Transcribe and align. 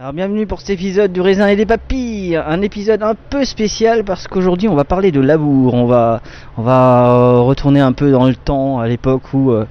Alors 0.00 0.14
bienvenue 0.14 0.46
pour 0.46 0.60
cet 0.60 0.70
épisode 0.70 1.12
du 1.12 1.20
raisin 1.20 1.46
et 1.48 1.54
des 1.54 1.66
papilles, 1.66 2.34
un 2.34 2.62
épisode 2.62 3.02
un 3.02 3.14
peu 3.14 3.44
spécial 3.44 4.04
parce 4.04 4.26
qu'aujourd'hui 4.26 4.66
on 4.66 4.74
va 4.74 4.84
parler 4.84 5.12
de 5.12 5.20
labour, 5.20 5.74
on 5.74 5.84
va 5.86 6.22
euh, 6.58 7.40
retourner 7.40 7.78
un 7.78 7.92
peu 7.92 8.10
dans 8.10 8.26
le 8.26 8.34
temps 8.34 8.80
à 8.80 8.88
l'époque 8.88 9.34
où 9.34 9.52
euh, 9.52 9.66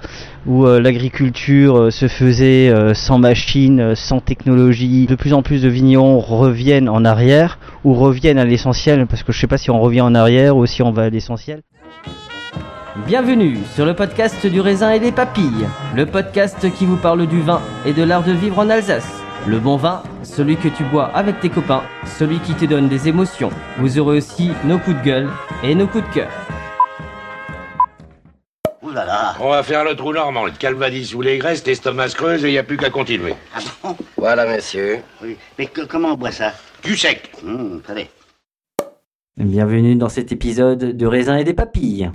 euh, 0.47 0.79
l'agriculture 0.79 1.91
se 1.91 2.07
faisait 2.07 2.71
sans 2.93 3.17
machine, 3.17 3.95
sans 3.95 4.19
technologie. 4.21 5.07
De 5.07 5.15
plus 5.15 5.33
en 5.33 5.41
plus 5.41 5.63
de 5.63 5.69
vignerons 5.69 6.19
reviennent 6.19 6.87
en 6.87 7.03
arrière 7.03 7.57
ou 7.83 7.93
reviennent 7.93 8.39
à 8.39 8.45
l'essentiel 8.45 9.07
parce 9.07 9.23
que 9.23 9.31
je 9.31 9.39
sais 9.39 9.47
pas 9.47 9.57
si 9.57 9.71
on 9.71 9.81
revient 9.81 10.01
en 10.01 10.13
arrière 10.13 10.55
ou 10.55 10.65
si 10.67 10.83
on 10.83 10.91
va 10.91 11.03
à 11.03 11.09
l'essentiel. 11.09 11.61
Bienvenue 13.07 13.57
sur 13.73 13.85
le 13.85 13.95
podcast 13.95 14.45
du 14.45 14.61
raisin 14.61 14.91
et 14.91 14.99
des 14.99 15.11
papilles, 15.11 15.67
le 15.95 16.05
podcast 16.05 16.71
qui 16.77 16.85
vous 16.85 16.97
parle 16.97 17.25
du 17.25 17.41
vin 17.41 17.61
et 17.85 17.93
de 17.93 18.03
l'art 18.03 18.23
de 18.23 18.31
vivre 18.31 18.59
en 18.59 18.69
Alsace. 18.69 19.20
Le 19.47 19.59
bon 19.59 19.75
vin, 19.75 20.03
celui 20.23 20.55
que 20.55 20.67
tu 20.67 20.83
bois 20.83 21.05
avec 21.15 21.39
tes 21.39 21.49
copains, 21.49 21.83
celui 22.17 22.39
qui 22.39 22.53
te 22.53 22.65
donne 22.65 22.87
des 22.87 23.07
émotions. 23.07 23.49
Vous 23.79 23.97
aurez 23.99 24.17
aussi 24.17 24.51
nos 24.65 24.77
coups 24.77 24.97
de 24.97 25.03
gueule 25.03 25.29
et 25.63 25.73
nos 25.75 25.87
coups 25.87 26.07
de 26.09 26.13
cœur. 26.13 26.29
Ouh 28.83 28.91
là 28.91 29.05
là. 29.05 29.35
On 29.39 29.49
va 29.49 29.63
faire 29.63 29.83
le 29.83 29.95
trou 29.95 30.13
normand, 30.13 30.45
le 30.45 30.51
calvadis 30.51 31.13
ou 31.15 31.21
les 31.21 31.37
graisses, 31.37 31.65
l'estomac 31.65 32.09
se 32.09 32.15
creuse 32.15 32.43
et 32.45 32.49
il 32.49 32.51
n'y 32.51 32.57
a 32.57 32.63
plus 32.63 32.77
qu'à 32.77 32.89
continuer. 32.89 33.33
Ah 33.55 33.59
bon? 33.83 33.95
Voilà, 34.17 34.45
monsieur. 34.47 34.99
Oui. 35.23 35.37
Mais 35.57 35.65
que- 35.67 35.85
comment 35.85 36.09
on 36.09 36.15
boit 36.17 36.31
ça? 36.31 36.53
Du 36.83 36.95
sec. 36.95 37.31
Hum, 37.45 37.81
Attendez. 37.83 38.09
Bienvenue 39.37 39.95
dans 39.95 40.09
cet 40.09 40.31
épisode 40.31 40.95
de 40.97 41.05
raisin 41.07 41.37
et 41.37 41.43
des 41.43 41.53
papilles. 41.53 42.11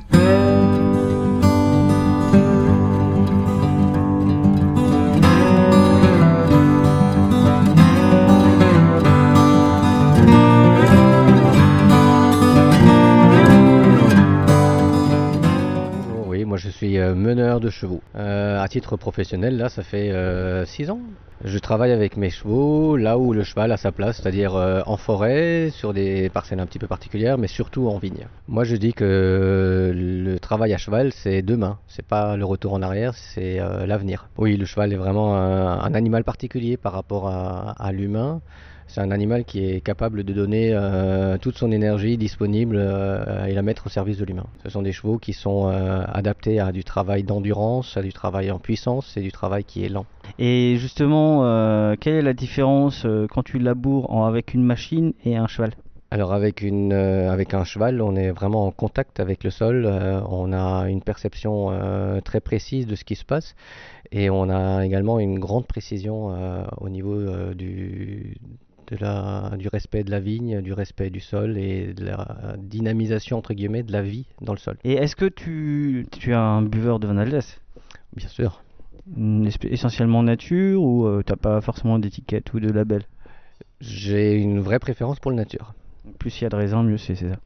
Moi 16.56 16.62
je 16.62 16.70
suis 16.70 16.96
euh, 16.96 17.14
meneur 17.14 17.60
de 17.60 17.68
chevaux. 17.68 18.00
Euh, 18.14 18.58
à 18.58 18.66
titre 18.66 18.96
professionnel, 18.96 19.58
là, 19.58 19.68
ça 19.68 19.82
fait 19.82 20.10
6 20.64 20.88
ans. 20.88 21.00
Je 21.44 21.58
travaille 21.58 21.92
avec 21.92 22.16
mes 22.16 22.30
chevaux 22.30 22.96
là 22.96 23.18
où 23.18 23.34
le 23.34 23.44
cheval 23.44 23.70
a 23.72 23.76
sa 23.76 23.92
place, 23.92 24.22
c'est-à-dire 24.22 24.56
euh, 24.56 24.80
en 24.86 24.96
forêt, 24.96 25.68
sur 25.70 25.92
des 25.92 26.30
parcelles 26.30 26.60
un 26.60 26.64
petit 26.64 26.78
peu 26.78 26.86
particulières, 26.86 27.36
mais 27.36 27.46
surtout 27.46 27.88
en 27.88 27.98
vigne. 27.98 28.26
Moi 28.48 28.64
je 28.64 28.74
dis 28.76 28.94
que 28.94 29.92
le 29.94 30.38
travail 30.38 30.72
à 30.72 30.78
cheval, 30.78 31.12
c'est 31.12 31.42
demain, 31.42 31.78
c'est 31.88 32.06
pas 32.06 32.38
le 32.38 32.46
retour 32.46 32.72
en 32.72 32.80
arrière, 32.80 33.12
c'est 33.14 33.60
euh, 33.60 33.84
l'avenir. 33.84 34.30
Oui, 34.38 34.56
le 34.56 34.64
cheval 34.64 34.94
est 34.94 34.96
vraiment 34.96 35.36
un, 35.36 35.92
animal 35.92 36.24
particulier 36.24 36.78
par 36.78 36.94
rapport 36.94 37.28
à 37.28 37.92
l'humain. 37.92 38.40
C'est 38.88 39.00
un 39.00 39.10
animal 39.10 39.44
qui 39.44 39.64
est 39.68 39.80
capable 39.80 40.24
de 40.24 40.32
donner 40.32 40.70
euh, 40.72 41.38
toute 41.38 41.58
son 41.58 41.70
énergie 41.72 42.16
disponible 42.16 42.76
euh, 42.78 43.46
et 43.46 43.52
la 43.52 43.62
mettre 43.62 43.86
au 43.86 43.90
service 43.90 44.16
de 44.16 44.24
l'humain. 44.24 44.46
Ce 44.62 44.70
sont 44.70 44.82
des 44.82 44.92
chevaux 44.92 45.18
qui 45.18 45.32
sont 45.32 45.68
euh, 45.68 46.04
adaptés 46.06 46.60
à 46.60 46.72
du 46.72 46.84
travail 46.84 47.24
d'endurance, 47.24 47.96
à 47.96 48.02
du 48.02 48.12
travail 48.12 48.50
en 48.50 48.58
puissance 48.58 49.16
et 49.16 49.20
du 49.20 49.32
travail 49.32 49.64
qui 49.64 49.84
est 49.84 49.88
lent. 49.88 50.06
Et 50.38 50.76
justement, 50.78 51.42
quelle 51.96 52.14
est 52.14 52.22
la 52.22 52.32
différence 52.32 53.06
quand 53.30 53.42
tu 53.42 53.58
laboures 53.58 54.10
en- 54.12 54.24
avec 54.24 54.54
une 54.54 54.62
machine 54.62 55.12
et 55.24 55.36
un 55.36 55.46
cheval? 55.46 55.72
Alors 56.12 56.32
avec, 56.32 56.62
une, 56.62 56.92
euh, 56.92 57.30
avec 57.32 57.52
un 57.52 57.64
cheval, 57.64 58.00
on 58.00 58.14
est 58.14 58.30
vraiment 58.30 58.66
en 58.66 58.70
contact 58.70 59.18
avec 59.18 59.42
le 59.42 59.50
sol, 59.50 59.84
euh, 59.86 60.20
on 60.28 60.52
a 60.52 60.88
une 60.88 61.02
perception 61.02 61.70
euh, 61.72 62.20
très 62.20 62.40
précise 62.40 62.86
de 62.86 62.94
ce 62.94 63.04
qui 63.04 63.16
se 63.16 63.24
passe 63.24 63.56
et 64.12 64.30
on 64.30 64.48
a 64.48 64.86
également 64.86 65.18
une 65.18 65.40
grande 65.40 65.66
précision 65.66 66.32
au 66.80 66.88
niveau 66.88 67.16
du, 67.54 68.36
de 68.88 68.96
la, 68.96 69.52
du 69.58 69.68
respect 69.68 70.04
de 70.04 70.10
la 70.10 70.20
vigne, 70.20 70.60
du 70.62 70.72
respect 70.72 71.10
du 71.10 71.20
sol 71.20 71.58
et 71.58 71.94
de 71.94 72.04
la 72.04 72.54
dynamisation 72.58 73.38
entre 73.38 73.54
guillemets 73.54 73.82
de 73.82 73.92
la 73.92 74.02
vie 74.02 74.26
dans 74.40 74.52
le 74.52 74.58
sol. 74.58 74.76
Et 74.84 74.94
est-ce 74.94 75.16
que 75.16 75.26
tu, 75.26 76.06
tu 76.12 76.30
es 76.30 76.34
un 76.34 76.62
buveur 76.62 76.98
de 76.98 77.06
vin 77.06 77.14
d'Alsace? 77.14 77.60
Bien 78.16 78.28
sûr. 78.28 78.62
Esp- 79.16 79.68
Essentiellement 79.70 80.22
nature 80.22 80.82
ou 80.82 81.06
euh, 81.06 81.22
t'as 81.24 81.36
pas 81.36 81.60
forcément 81.60 81.98
d'étiquette 81.98 82.52
ou 82.54 82.60
de 82.60 82.70
label? 82.70 83.02
J'ai 83.80 84.34
une 84.34 84.60
vraie 84.60 84.78
préférence 84.78 85.20
pour 85.20 85.30
le 85.30 85.36
nature. 85.36 85.74
Plus 86.18 86.40
il 86.40 86.44
y 86.44 86.46
a 86.46 86.50
de 86.50 86.56
raisin, 86.56 86.82
mieux 86.82 86.98
c'est 86.98 87.14
c'est 87.14 87.28
ça? 87.30 87.38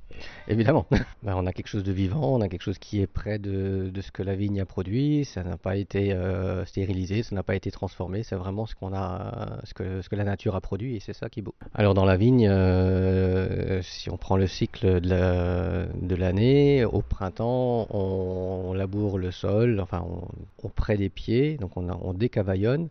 Évidemment. 0.49 0.87
Ben, 1.23 1.35
on 1.37 1.47
a 1.47 1.53
quelque 1.53 1.67
chose 1.67 1.85
de 1.85 1.93
vivant, 1.93 2.35
on 2.35 2.41
a 2.41 2.49
quelque 2.49 2.63
chose 2.63 2.79
qui 2.79 3.01
est 3.03 3.07
près 3.07 3.39
de, 3.39 3.93
ce 4.01 4.11
que 4.11 4.23
la 4.23 4.35
vigne 4.35 4.61
a 4.61 4.65
produit. 4.65 5.27
Ça 5.27 5.43
n'a 5.43 5.59
pas 5.59 5.77
été 5.77 6.13
euh, 6.15 6.65
stérilisé, 6.65 7.23
ça 7.23 7.35
n'a 7.35 7.43
pas 7.43 7.55
été 7.55 7.71
transformé. 7.71 8.23
C'est 8.23 8.37
vraiment 8.37 8.65
ce 8.65 8.75
qu'on 8.75 8.95
a, 8.95 9.59
ce 9.65 9.75
que, 9.75 10.17
la 10.17 10.25
nature 10.25 10.55
a 10.57 10.63
produit 10.63 10.97
et 10.97 11.01
c'est 11.01 11.13
ça 11.13 11.29
qui 11.29 11.41
est 11.41 11.43
beau. 11.43 11.55
Alors 11.75 11.93
dans 11.93 12.07
la 12.07 12.17
vigne, 12.17 12.49
euh, 12.49 13.83
si 13.83 14.09
on 14.11 14.17
prend 14.17 14.37
le 14.39 14.47
cycle 14.47 15.01
de 15.01 15.09
la- 15.11 15.87
de 16.01 16.15
l'année, 16.15 16.85
au 16.87 17.03
printemps, 17.03 17.87
on, 17.91 18.63
on 18.69 18.73
laboure 18.73 19.19
le 19.19 19.31
sol, 19.31 19.79
enfin 19.81 20.05
on, 20.09 20.23
on 20.67 20.71
des 20.97 21.09
pieds, 21.09 21.57
donc 21.59 21.77
on, 21.77 21.89
on 21.91 22.15
décavaillonne. 22.15 22.89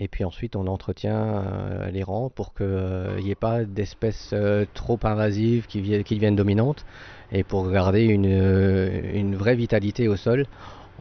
Et 0.00 0.08
puis 0.08 0.24
ensuite, 0.24 0.56
on 0.56 0.66
entretient 0.66 1.14
euh, 1.14 1.90
les 1.90 2.02
rangs 2.02 2.30
pour 2.30 2.54
qu'il 2.54 3.22
n'y 3.22 3.30
ait 3.30 3.34
pas 3.34 3.64
d'espèces 3.64 4.30
euh, 4.32 4.64
trop 4.72 4.98
invasives 5.02 5.66
qui, 5.66 6.02
qui 6.02 6.14
deviennent 6.14 6.36
dominantes. 6.36 6.86
Et 7.32 7.44
pour 7.44 7.70
garder 7.70 8.04
une, 8.04 8.26
euh, 8.26 9.36
vraie 9.36 9.54
vitalité 9.54 10.08
au 10.08 10.16
sol, 10.16 10.46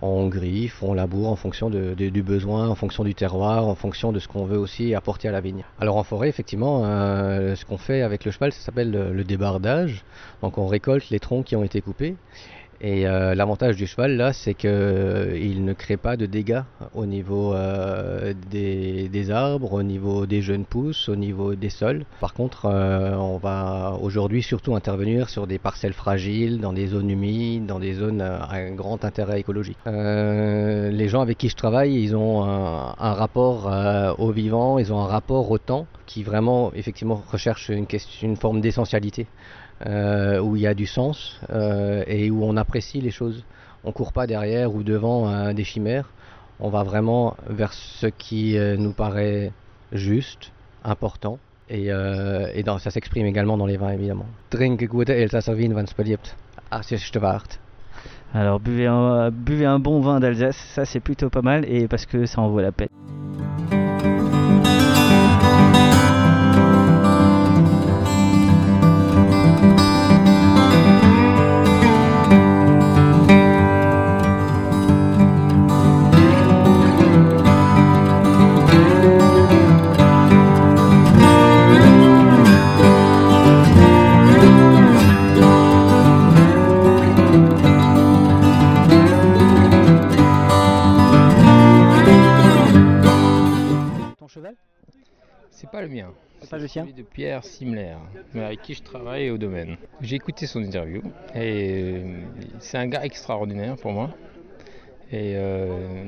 on 0.01 0.28
griffe, 0.28 0.84
on 0.84 0.94
laboure 0.94 1.30
en 1.30 1.36
fonction 1.36 1.69
du 1.69 2.24
besoin, 2.24 2.69
en 2.69 2.75
fonction 2.75 3.04
du 3.04 3.16
terroir, 3.16 3.68
en 3.68 3.75
fonction 3.75 4.12
de 4.12 4.19
ce 4.19 4.28
qu'on 4.28 4.46
veut 4.46 4.57
aussi 4.57 4.96
apporter 4.96 5.28
à 5.28 5.31
la 5.31 5.42
vigne. 5.42 5.63
Alors 5.80 5.98
en 5.98 6.04
forêt, 6.04 6.30
effectivement, 6.30 6.84
euh, 6.86 7.56
ce 7.56 7.66
qu'on 7.66 7.78
fait 7.78 8.01
avec 8.01 8.24
le 8.24 8.31
cheval, 8.31 8.54
ça 8.54 8.62
s'appelle 8.62 8.92
le, 8.92 9.13
le 9.13 9.24
débardage. 9.24 10.04
Donc 10.42 10.57
on 10.57 10.68
récolte 10.68 11.10
les 11.10 11.19
troncs 11.19 11.46
qui 11.46 11.56
ont 11.56 11.63
été 11.63 11.81
coupés. 11.81 12.16
Et 12.81 13.07
euh, 13.07 13.35
l'avantage 13.35 13.75
du 13.75 13.87
cheval 13.87 14.15
là, 14.15 14.31
c'est 14.31 14.53
qu'il 14.53 14.69
ne 15.65 15.73
crée 15.73 15.97
pas 15.97 16.15
de 16.15 16.25
dégâts 16.25 16.61
au 16.93 17.05
niveau 17.05 17.53
euh, 17.53 18.33
des, 18.49 19.31
arbres, 19.31 19.73
au 19.73 19.83
niveau 19.83 20.25
des 20.25 20.41
jeunes 20.41 20.63
pousses, 20.63 21.09
au 21.09 21.15
niveau 21.15 21.55
des 21.55 21.69
sols. 21.69 22.05
Par 22.21 22.33
contre, 22.33 22.65
euh, 22.65 23.15
on 23.15 23.37
va 23.37 23.97
aujourd'hui 24.01 24.41
surtout 24.41 24.75
intervenir 24.75 25.29
sur 25.29 25.45
des 25.45 25.59
parcelles 25.59 25.93
fragiles, 25.93 26.59
dans 26.59 26.73
des 26.73 26.87
zones 26.87 27.09
humides, 27.09 27.65
dans 27.65 27.79
des 27.79 27.93
zones 27.93 28.21
à 28.21 28.49
un 28.53 28.71
grand 28.71 29.03
intérêt 29.03 29.39
écologique. 29.39 29.77
Euh, 29.87 30.89
les 30.89 31.07
gens 31.09 31.21
avec 31.21 31.37
qui 31.37 31.49
je 31.49 31.55
travaille, 31.55 32.01
ils 32.01 32.15
ont 32.15 32.43
un, 32.43 33.13
rapport 33.13 33.71
euh, 33.71 34.13
au 34.17 34.31
vivant, 34.31 34.79
ils 34.79 34.93
ont 34.93 34.99
un 35.01 35.07
rapport 35.07 35.51
au 35.51 35.57
temps 35.57 35.85
qui 36.05 36.23
vraiment, 36.23 36.71
effectivement, 36.73 37.21
recherche 37.31 37.69
une, 37.69 37.85
question, 37.85 38.27
une 38.27 38.35
forme 38.35 38.61
d'essentialité, 38.61 39.27
euh, 39.85 40.39
où 40.39 40.55
il 40.55 40.61
y 40.61 40.67
a 40.67 40.73
du 40.73 40.85
sens 40.85 41.39
euh, 41.49 42.03
et 42.07 42.29
où 42.29 42.43
on 42.43 42.57
apprécie 42.57 43.01
les 43.01 43.11
choses. 43.11 43.43
On 43.83 43.91
court 43.91 44.13
pas 44.13 44.27
derrière 44.27 44.73
ou 44.73 44.83
devant 44.83 45.29
euh, 45.29 45.53
des 45.53 45.63
chimères. 45.63 46.09
On 46.59 46.69
va 46.69 46.83
vraiment 46.83 47.37
vers 47.47 47.71
ce 47.73 48.07
qui 48.07 48.57
euh, 48.57 48.75
nous 48.75 48.91
paraît 48.91 49.51
juste, 49.91 50.51
important. 50.83 51.39
Et, 51.69 51.91
euh, 51.91 52.49
et 52.53 52.63
dans, 52.63 52.79
ça 52.79 52.91
s'exprime 52.91 53.25
également 53.25 53.57
dans 53.57 53.67
les 53.67 53.77
vins, 53.77 53.91
évidemment. 53.91 54.25
Drinke 54.51 54.89
gute 54.89 55.09
Elsasser 55.09 55.53
Wien, 55.53 55.71
wenn's 55.71 55.95
beliebt. 55.95 56.35
Ah, 56.71 56.81
wart. 57.21 57.59
Alors 58.33 58.59
buvez 58.59 58.85
un, 58.85 59.31
buvez 59.31 59.65
un 59.65 59.79
bon 59.79 60.01
vin 60.01 60.19
d'Alsace, 60.19 60.57
ça 60.75 60.85
c'est 60.85 60.99
plutôt 60.99 61.29
pas 61.29 61.41
mal 61.41 61.65
et 61.65 61.87
parce 61.87 62.05
que 62.05 62.25
ça 62.25 62.41
en 62.41 62.49
vaut 62.49 62.59
la 62.59 62.71
peine. 62.71 62.89
De 97.00 97.04
Pierre 97.04 97.46
Simler, 97.46 97.96
avec 98.36 98.62
qui 98.62 98.74
je 98.74 98.84
travaille 98.84 99.30
au 99.30 99.38
domaine. 99.38 99.78
J'ai 100.01 100.18
écouté 100.18 100.48
son 100.48 100.62
interview 100.62 101.01
et 101.34 101.94
euh, 101.96 102.24
c'est 102.60 102.78
un 102.78 102.88
gars 102.88 103.06
extraordinaire 103.06 103.78
pour 103.78 103.94
moi. 103.94 104.10
Et 105.10 105.38
euh, 105.38 106.07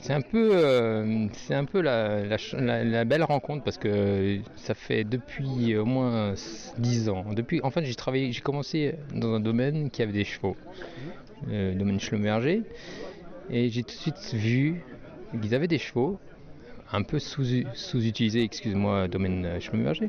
c'est 0.00 0.12
un 0.12 0.20
peu, 0.20 0.50
euh, 0.52 1.26
c'est 1.32 1.54
un 1.54 1.64
peu 1.64 1.80
la 1.80 3.04
belle 3.04 3.24
rencontre 3.24 3.64
parce 3.64 3.76
que 3.76 4.38
ça 4.54 4.74
fait 4.74 5.02
depuis 5.02 5.76
au 5.76 5.84
moins 5.84 6.34
10 6.78 7.08
ans. 7.08 7.24
Depuis, 7.32 7.60
en 7.64 7.70
fait, 7.70 7.84
j'ai 7.84 7.96
travaillé, 7.96 8.30
j'ai 8.30 8.42
commencé 8.42 8.94
dans 9.16 9.34
un 9.34 9.40
domaine 9.40 9.90
qui 9.90 10.00
avait 10.00 10.12
des 10.12 10.24
chevaux, 10.24 10.56
le 11.48 11.74
domaine 11.74 11.98
Schlumberger, 11.98 12.62
et 13.50 13.68
j'ai 13.70 13.82
tout 13.82 13.96
de 13.96 14.00
suite 14.00 14.32
vu 14.32 14.84
qu'ils 15.42 15.56
avaient 15.56 15.66
des 15.66 15.78
chevaux 15.78 16.20
un 16.96 17.02
peu 17.02 17.18
sous- 17.18 17.64
sous-utilisé, 17.74 18.42
excuse-moi, 18.42 19.06
domaine 19.08 19.44
euh, 19.44 19.60
Schlumberger, 19.60 20.08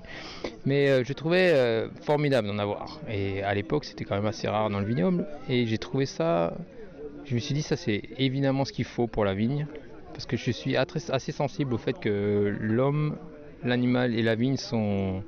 mais 0.65 0.89
euh, 0.89 1.03
je 1.03 1.11
trouvais 1.13 1.51
euh, 1.53 1.89
formidable 2.01 2.47
d'en 2.47 2.57
avoir. 2.57 3.01
Et 3.09 3.43
à 3.43 3.53
l'époque, 3.53 3.83
c'était 3.83 4.05
quand 4.05 4.15
même 4.15 4.25
assez 4.25 4.47
rare 4.47 4.69
dans 4.69 4.79
le 4.79 4.85
vignoble, 4.85 5.25
et 5.49 5.65
j'ai 5.65 5.77
trouvé 5.77 6.05
ça, 6.05 6.53
je 7.25 7.35
me 7.35 7.39
suis 7.39 7.53
dit, 7.53 7.61
ça 7.61 7.75
c'est 7.75 8.01
évidemment 8.17 8.63
ce 8.63 8.71
qu'il 8.71 8.85
faut 8.85 9.07
pour 9.07 9.25
la 9.25 9.33
vigne, 9.33 9.67
parce 10.13 10.25
que 10.25 10.37
je 10.37 10.49
suis 10.49 10.77
assez 10.77 11.31
sensible 11.31 11.73
au 11.73 11.77
fait 11.77 11.99
que 11.99 12.55
l'homme, 12.59 13.17
l'animal 13.63 14.15
et 14.15 14.23
la 14.23 14.35
vigne 14.35 14.57
sont, 14.57 15.21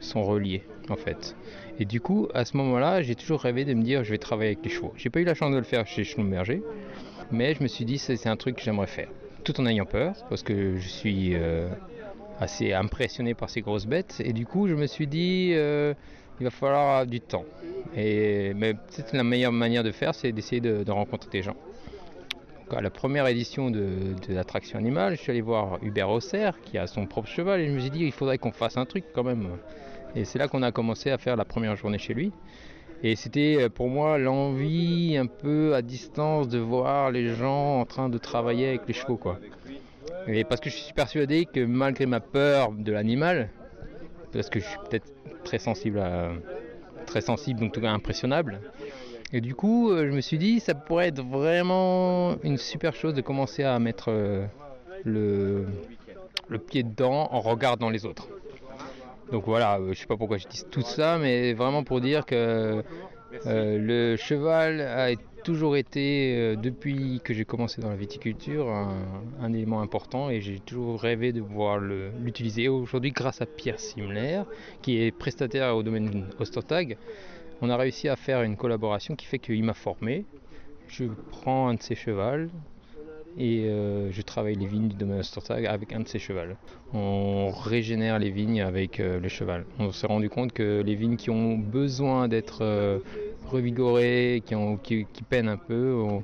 sont 0.00 0.24
reliés, 0.24 0.62
en 0.88 0.96
fait. 0.96 1.36
Et 1.78 1.84
du 1.84 2.00
coup, 2.00 2.26
à 2.32 2.46
ce 2.46 2.56
moment-là, 2.56 3.02
j'ai 3.02 3.14
toujours 3.14 3.42
rêvé 3.42 3.66
de 3.66 3.74
me 3.74 3.82
dire, 3.82 4.02
je 4.02 4.10
vais 4.12 4.18
travailler 4.18 4.52
avec 4.52 4.64
les 4.64 4.70
chevaux. 4.70 4.94
J'ai 4.96 5.10
pas 5.10 5.20
eu 5.20 5.24
la 5.24 5.34
chance 5.34 5.52
de 5.52 5.58
le 5.58 5.62
faire 5.62 5.86
chez 5.86 6.04
Schlumberger, 6.04 6.62
mais 7.30 7.54
je 7.54 7.62
me 7.62 7.68
suis 7.68 7.84
dit, 7.84 7.98
c'est 7.98 8.26
un 8.26 8.36
truc 8.36 8.56
que 8.56 8.62
j'aimerais 8.62 8.86
faire 8.86 9.08
tout 9.46 9.60
en 9.60 9.66
ayant 9.66 9.86
peur, 9.86 10.14
parce 10.28 10.42
que 10.42 10.76
je 10.76 10.88
suis 10.88 11.34
euh, 11.34 11.68
assez 12.40 12.72
impressionné 12.72 13.32
par 13.34 13.48
ces 13.48 13.60
grosses 13.60 13.86
bêtes. 13.86 14.20
Et 14.24 14.32
du 14.32 14.44
coup, 14.44 14.66
je 14.66 14.74
me 14.74 14.86
suis 14.86 15.06
dit, 15.06 15.52
euh, 15.54 15.94
il 16.40 16.44
va 16.44 16.50
falloir 16.50 17.06
du 17.06 17.20
temps. 17.20 17.44
Et, 17.96 18.54
mais 18.54 18.74
peut-être 18.74 19.12
la 19.12 19.22
meilleure 19.22 19.52
manière 19.52 19.84
de 19.84 19.92
faire, 19.92 20.16
c'est 20.16 20.32
d'essayer 20.32 20.60
de, 20.60 20.90
rencontrer 20.90 21.30
des 21.30 21.42
gens. 21.42 21.54
Donc, 22.68 22.76
à 22.76 22.80
la 22.80 22.90
première 22.90 23.28
édition 23.28 23.70
de, 23.70 24.16
l'attraction 24.28 24.80
animale, 24.80 25.14
je 25.14 25.20
suis 25.22 25.30
allé 25.30 25.42
voir 25.42 25.78
Hubert 25.80 26.10
Osser, 26.10 26.50
qui 26.64 26.76
a 26.76 26.88
son 26.88 27.06
propre 27.06 27.28
cheval, 27.28 27.60
et 27.60 27.68
je 27.68 27.72
me 27.72 27.78
suis 27.78 27.90
dit, 27.90 28.00
il 28.00 28.12
faudrait 28.12 28.38
qu'on 28.38 28.50
fasse 28.50 28.76
un 28.76 28.84
truc 28.84 29.04
quand 29.14 29.22
même. 29.22 29.48
Et 30.16 30.24
c'est 30.24 30.40
là 30.40 30.48
qu'on 30.48 30.64
a 30.64 30.72
commencé 30.72 31.12
à 31.12 31.18
faire 31.18 31.36
la 31.36 31.44
première 31.44 31.76
journée 31.76 31.98
chez 31.98 32.14
lui. 32.14 32.32
Et 33.02 33.16
c'était 33.16 33.58
euh, 33.60 33.68
pour 33.68 33.88
moi 33.88 34.18
l'envie 34.18 35.16
un 35.16 35.26
peu 35.26 35.74
à 35.74 35.82
distance 35.82 36.48
de 36.48 36.58
voir 36.58 37.10
les 37.10 37.34
gens 37.34 37.80
en 37.80 37.84
train 37.84 38.08
de 38.08 38.18
travailler 38.18 38.68
avec 38.68 38.82
les 38.88 38.94
chevaux 38.94 39.16
quoi. 39.16 39.38
Et 40.26 40.44
parce 40.44 40.60
que 40.60 40.70
je 40.70 40.76
suis 40.76 40.92
persuadé 40.92 41.46
que 41.46 41.64
malgré 41.64 42.06
ma 42.06 42.20
peur 42.20 42.72
de 42.72 42.92
l'animal, 42.92 43.50
parce 44.32 44.50
que 44.50 44.60
je 44.60 44.64
suis 44.64 44.78
peut-être 44.88 45.06
très 45.44 45.58
sensible 45.58 45.98
à 45.98 46.30
très 47.06 47.20
sensible 47.20 47.60
donc 47.60 47.72
tout 47.72 47.80
cas 47.80 47.90
impressionnable. 47.90 48.60
Et 49.32 49.40
du 49.40 49.54
coup, 49.54 49.90
euh, 49.90 50.08
je 50.08 50.14
me 50.14 50.20
suis 50.20 50.38
dit 50.38 50.60
ça 50.60 50.74
pourrait 50.74 51.08
être 51.08 51.22
vraiment 51.22 52.36
une 52.42 52.56
super 52.56 52.94
chose 52.94 53.14
de 53.14 53.20
commencer 53.20 53.62
à 53.62 53.78
mettre 53.78 54.06
euh, 54.08 54.46
le 55.04 55.66
le 56.48 56.58
pied 56.58 56.82
dedans 56.82 57.28
en 57.30 57.40
regardant 57.40 57.90
les 57.90 58.06
autres. 58.06 58.28
Donc 59.32 59.44
voilà, 59.46 59.78
euh, 59.78 59.92
je 59.92 60.00
sais 60.00 60.06
pas 60.06 60.16
pourquoi 60.16 60.38
je 60.38 60.46
dis 60.46 60.64
tout 60.70 60.82
ça, 60.82 61.18
mais 61.18 61.52
vraiment 61.52 61.82
pour 61.82 62.00
dire 62.00 62.24
que 62.24 62.82
euh, 63.46 63.78
le 63.78 64.16
cheval 64.16 64.80
a 64.80 65.16
toujours 65.42 65.76
été, 65.76 66.36
euh, 66.36 66.56
depuis 66.56 67.20
que 67.24 67.34
j'ai 67.34 67.44
commencé 67.44 67.80
dans 67.80 67.90
la 67.90 67.96
viticulture, 67.96 68.68
un, 68.68 69.52
élément 69.52 69.80
important 69.80 70.30
et 70.30 70.40
j'ai 70.40 70.60
toujours 70.60 71.00
rêvé 71.00 71.32
de 71.32 71.40
pouvoir 71.40 71.78
l'utiliser. 71.78 72.68
Aujourd'hui, 72.68 73.10
grâce 73.10 73.40
à 73.42 73.46
Pierre 73.46 73.80
Simler, 73.80 74.42
qui 74.82 75.02
est 75.02 75.10
prestataire 75.10 75.76
au 75.76 75.82
domaine 75.82 76.26
Ostertag, 76.38 76.96
on 77.62 77.70
a 77.70 77.76
réussi 77.76 78.08
à 78.08 78.16
faire 78.16 78.42
une 78.42 78.56
collaboration 78.56 79.16
qui 79.16 79.26
fait 79.26 79.38
qu'il 79.38 79.62
m'a 79.64 79.74
formé. 79.74 80.24
Je 80.88 81.04
prends 81.30 81.68
un 81.68 81.74
de 81.74 81.82
ses 81.82 81.96
chevals 81.96 82.48
et 83.38 83.64
euh, 83.64 84.10
je 84.12 84.22
travaille 84.22 84.54
les 84.54 84.66
vignes 84.66 84.88
du 84.88 84.96
domaine 84.96 85.20
Ostertag 85.20 85.66
avec 85.66 85.92
un 85.92 86.00
de 86.00 86.08
ses 86.08 86.18
chevals. 86.18 86.56
On 86.94 87.50
régénère 87.50 88.18
les 88.18 88.30
vignes 88.30 88.62
avec 88.62 88.98
euh, 88.98 89.20
le 89.20 89.28
cheval. 89.28 89.66
On 89.78 89.92
s'est 89.92 90.06
rendu 90.06 90.30
compte 90.30 90.52
que 90.52 90.82
les 90.84 90.94
vignes 90.94 91.16
qui 91.16 91.30
ont 91.30 91.58
besoin 91.58 92.28
d'être 92.28 92.62
euh, 92.62 92.98
revigorées, 93.50 94.42
qui 94.82 95.22
peinent 95.28 95.48
un 95.48 95.58
peu, 95.58 95.94
on, 95.94 96.22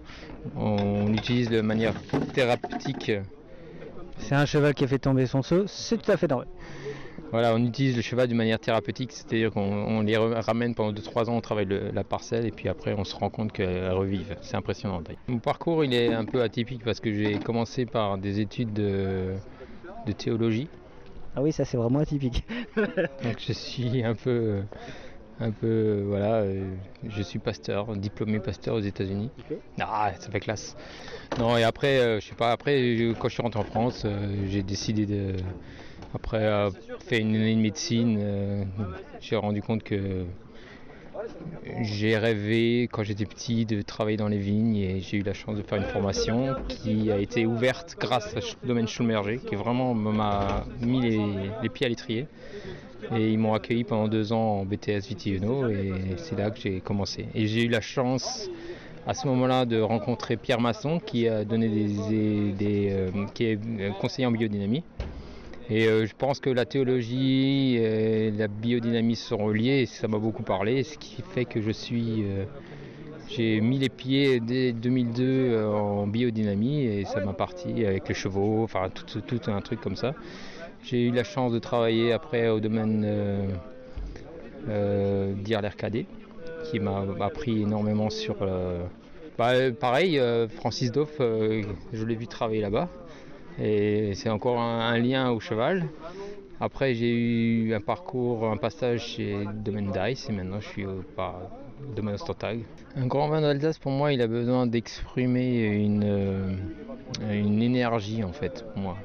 on 0.56 1.12
utilise 1.12 1.50
de 1.50 1.60
manière 1.60 1.94
thérapeutique. 2.32 3.12
C'est 4.18 4.34
un 4.34 4.46
cheval 4.46 4.74
qui 4.74 4.84
a 4.84 4.86
fait 4.86 4.98
tomber 4.98 5.26
son 5.26 5.42
seau, 5.42 5.66
c'est 5.66 6.00
tout 6.00 6.10
à 6.10 6.16
fait 6.16 6.28
normal. 6.28 6.48
Voilà, 7.30 7.54
on 7.54 7.64
utilise 7.64 7.96
le 7.96 8.02
cheval 8.02 8.28
d'une 8.28 8.36
manière 8.36 8.60
thérapeutique, 8.60 9.12
c'est-à-dire 9.12 9.50
qu'on 9.50 9.62
on 9.62 10.02
les 10.02 10.16
ramène 10.16 10.74
pendant 10.74 10.92
2-3 10.92 11.30
ans, 11.30 11.36
on 11.36 11.40
travaille 11.40 11.64
le- 11.64 11.90
la 11.90 12.04
parcelle 12.04 12.44
et 12.46 12.50
puis 12.50 12.68
après 12.68 12.92
on 12.92 13.04
se 13.04 13.14
rend 13.14 13.30
compte 13.30 13.52
qu'elle 13.52 13.90
revive. 13.92 14.36
C'est 14.42 14.56
impressionnant. 14.56 15.02
Mon 15.28 15.38
parcours 15.38 15.84
il 15.84 15.94
est 15.94 16.12
un 16.12 16.24
peu 16.26 16.42
atypique 16.42 16.84
parce 16.84 17.00
que 17.00 17.12
j'ai 17.12 17.38
commencé 17.38 17.86
par 17.86 18.18
des 18.18 18.40
études 18.40 18.72
de, 18.74 19.34
de 20.06 20.12
théologie. 20.12 20.68
Ah 21.34 21.40
oui, 21.42 21.52
ça 21.52 21.64
c'est 21.64 21.78
vraiment 21.78 22.00
atypique. 22.00 22.44
Donc 22.76 23.36
je 23.46 23.52
suis 23.54 24.04
un 24.04 24.14
peu, 24.14 24.62
un 25.40 25.50
peu, 25.50 26.04
voilà, 26.06 26.42
euh, 26.42 26.76
je 27.02 27.22
suis 27.22 27.38
pasteur, 27.38 27.96
diplômé 27.96 28.40
pasteur 28.40 28.74
aux 28.74 28.80
États-Unis. 28.80 29.30
Ah, 29.80 30.12
ça 30.20 30.30
fait 30.30 30.40
classe. 30.40 30.76
Non 31.38 31.56
et 31.56 31.62
après, 31.62 31.98
euh, 31.98 32.20
je 32.20 32.26
sais 32.28 32.34
pas, 32.34 32.52
après 32.52 32.96
je- 32.98 33.14
quand 33.14 33.28
je 33.28 33.34
suis 33.34 33.42
rentré 33.42 33.58
en 33.60 33.64
France, 33.64 34.02
euh, 34.04 34.46
j'ai 34.50 34.62
décidé 34.62 35.06
de, 35.06 35.36
après 36.14 36.44
avoir 36.46 36.72
fait 37.00 37.18
une 37.18 37.34
année 37.34 37.54
de 37.54 37.60
médecine, 37.60 38.18
euh, 38.20 38.64
j'ai 39.20 39.36
rendu 39.36 39.62
compte 39.62 39.82
que 39.82 40.24
j'ai 41.82 42.16
rêvé 42.16 42.88
quand 42.90 43.02
j'étais 43.02 43.24
petit 43.26 43.64
de 43.64 43.82
travailler 43.82 44.16
dans 44.16 44.28
les 44.28 44.38
vignes 44.38 44.76
et 44.76 45.00
j'ai 45.00 45.18
eu 45.18 45.22
la 45.22 45.34
chance 45.34 45.56
de 45.56 45.62
faire 45.62 45.78
une 45.78 45.84
formation 45.84 46.54
qui 46.68 47.10
a 47.10 47.18
été 47.18 47.46
ouverte 47.46 47.96
grâce 47.98 48.34
au 48.34 48.66
domaine 48.66 48.88
Schlumberger 48.88 49.38
qui 49.38 49.54
vraiment 49.54 49.94
m'a 49.94 50.64
mis 50.80 51.00
les, 51.00 51.68
pieds 51.68 51.86
à 51.86 51.88
l'étrier. 51.88 52.26
Et 53.14 53.30
ils 53.30 53.38
m'ont 53.38 53.52
accueilli 53.54 53.84
pendant 53.84 54.08
deux 54.08 54.32
ans 54.32 54.60
en 54.60 54.64
BTS 54.64 55.08
Vitivino 55.08 55.68
et 55.68 55.92
c'est 56.16 56.38
là 56.38 56.50
que 56.50 56.60
j'ai 56.60 56.80
commencé. 56.80 57.26
Et 57.34 57.46
j'ai 57.46 57.64
eu 57.64 57.68
la 57.68 57.80
chance 57.80 58.48
à 59.06 59.14
ce 59.14 59.26
moment-là 59.26 59.66
de 59.66 59.80
rencontrer 59.80 60.36
Pierre 60.36 60.60
Masson 60.60 61.00
qui 61.00 61.28
a 61.28 61.44
donné 61.44 61.68
des, 61.68 62.90
euh, 62.90 63.10
qui 63.34 63.44
est 63.44 63.58
euh, 63.80 63.90
conseiller 64.00 64.26
en 64.26 64.30
biodynamie. 64.30 64.84
Et 65.70 65.86
euh, 65.86 66.06
je 66.06 66.14
pense 66.16 66.40
que 66.40 66.50
la 66.50 66.64
théologie 66.64 67.76
et 67.76 68.30
la 68.30 68.48
biodynamie 68.48 69.16
sont 69.16 69.38
reliées 69.38 69.86
ça 69.86 70.08
m'a 70.08 70.18
beaucoup 70.18 70.42
parlé, 70.42 70.82
ce 70.82 70.98
qui 70.98 71.22
fait 71.22 71.44
que 71.44 71.62
je 71.62 71.70
suis 71.70 72.24
euh, 72.24 72.44
J'ai 73.34 73.62
mis 73.62 73.78
les 73.78 73.88
pieds 73.88 74.40
dès 74.40 74.72
2002 74.72 75.22
euh, 75.24 75.66
en 75.68 76.06
biodynamie 76.06 76.84
et 76.84 77.04
ça 77.06 77.20
m'a 77.20 77.32
parti 77.32 77.86
avec 77.86 78.06
les 78.08 78.14
chevaux, 78.14 78.62
enfin 78.62 78.90
tout, 78.90 79.40
un 79.46 79.60
truc 79.62 79.80
comme 79.80 79.96
ça. 79.96 80.14
J'ai 80.84 81.06
eu 81.06 81.12
la 81.12 81.24
chance 81.24 81.52
de 81.52 81.58
travailler 81.58 82.12
après 82.12 82.48
au 82.48 82.60
domaine 82.60 83.04
euh, 83.06 83.46
euh, 84.68 85.32
d'IRLRKD 85.32 86.04
qui 86.70 86.78
m'a 86.78 87.06
appris 87.20 87.62
énormément 87.62 88.10
sur... 88.10 88.36
bah, 89.38 89.52
pareil, 89.80 90.20
Francis 90.50 90.92
Doff, 90.92 91.16
je 91.18 92.04
l'ai 92.04 92.14
vu 92.14 92.26
travailler 92.26 92.60
là-bas 92.60 92.88
et 93.60 94.14
c'est 94.14 94.30
encore 94.30 94.60
un, 94.60 94.98
lien 94.98 95.30
au 95.30 95.40
cheval. 95.40 95.84
Après, 96.60 96.94
j'ai 96.94 97.12
eu 97.12 97.74
un 97.74 97.80
parcours, 97.80 98.46
un 98.46 98.56
passage 98.56 99.06
chez 99.06 99.36
Domaine 99.54 99.90
Dice 99.92 100.28
et 100.28 100.32
maintenant 100.32 100.60
je 100.60 100.68
suis 100.68 100.86
au, 100.86 101.02
Domaine 101.96 102.14
Ostertag. 102.14 102.60
Un 102.96 103.06
grand 103.06 103.28
vin 103.28 103.40
d'Alsace, 103.40 103.78
pour 103.78 103.92
moi, 103.92 104.12
il 104.12 104.22
a 104.22 104.26
besoin 104.26 104.66
d'exprimer 104.66 105.64
une, 105.64 106.04
euh, 106.04 106.54
une 107.30 107.62
énergie 107.62 108.22
en 108.22 108.32
fait, 108.32 108.64
pour 108.72 108.82
moi. 108.82 108.96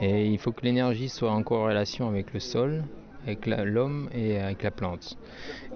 Et 0.00 0.26
il 0.26 0.38
faut 0.38 0.52
que 0.52 0.62
l'énergie 0.62 1.08
soit 1.08 1.30
en 1.30 1.42
corrélation 1.42 2.08
avec 2.08 2.32
le 2.32 2.40
sol, 2.40 2.84
avec 3.28 3.46
l'homme 3.46 4.08
et 4.14 4.38
avec 4.38 4.62
la 4.62 4.70
plante. 4.70 5.18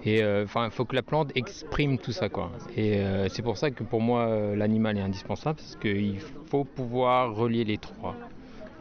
Et 0.04 0.22
euh, 0.22 0.44
enfin, 0.44 0.64
il 0.64 0.70
faut 0.70 0.84
que 0.84 0.96
la 0.96 1.02
plante 1.02 1.30
exprime 1.36 1.98
tout 1.98 2.12
ça, 2.12 2.28
quoi. 2.28 2.50
Et 2.76 2.96
euh, 2.96 3.28
c'est 3.28 3.42
pour 3.42 3.56
ça 3.56 3.70
que 3.70 3.84
pour 3.84 4.00
moi, 4.00 4.22
euh, 4.22 4.56
l'animal 4.56 4.96
est 4.98 5.02
indispensable, 5.02 5.58
parce 5.58 5.76
qu'il 5.76 6.18
faut 6.46 6.64
pouvoir 6.64 7.34
relier 7.34 7.64
les 7.64 7.78
trois 7.78 8.16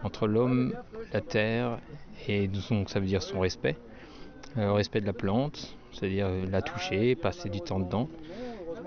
entre 0.04 0.26
l'homme, 0.26 0.74
la 1.14 1.22
terre, 1.22 1.78
et 2.28 2.48
donc 2.48 2.90
ça 2.90 3.00
veut 3.00 3.06
dire 3.06 3.22
son 3.22 3.40
respect, 3.40 3.76
Euh, 4.58 4.74
respect 4.74 5.00
de 5.00 5.06
la 5.06 5.14
plante, 5.14 5.78
c'est-à-dire 5.94 6.28
la 6.52 6.62
toucher, 6.62 7.16
passer 7.16 7.50
du 7.50 7.62
temps 7.62 7.80
dedans, 7.80 8.10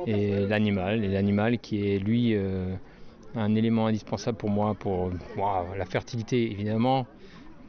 et 0.07 0.41
l'animal, 0.47 1.03
et 1.03 1.09
l'animal 1.09 1.59
qui 1.59 1.89
est 1.89 1.99
lui 1.99 2.37
un 3.35 3.55
élément 3.55 3.87
indispensable 3.87 4.37
pour 4.37 4.51
moi, 4.51 4.75
pour 4.75 5.11
la 5.79 5.87
fertilité 5.87 6.51
évidemment, 6.51 7.07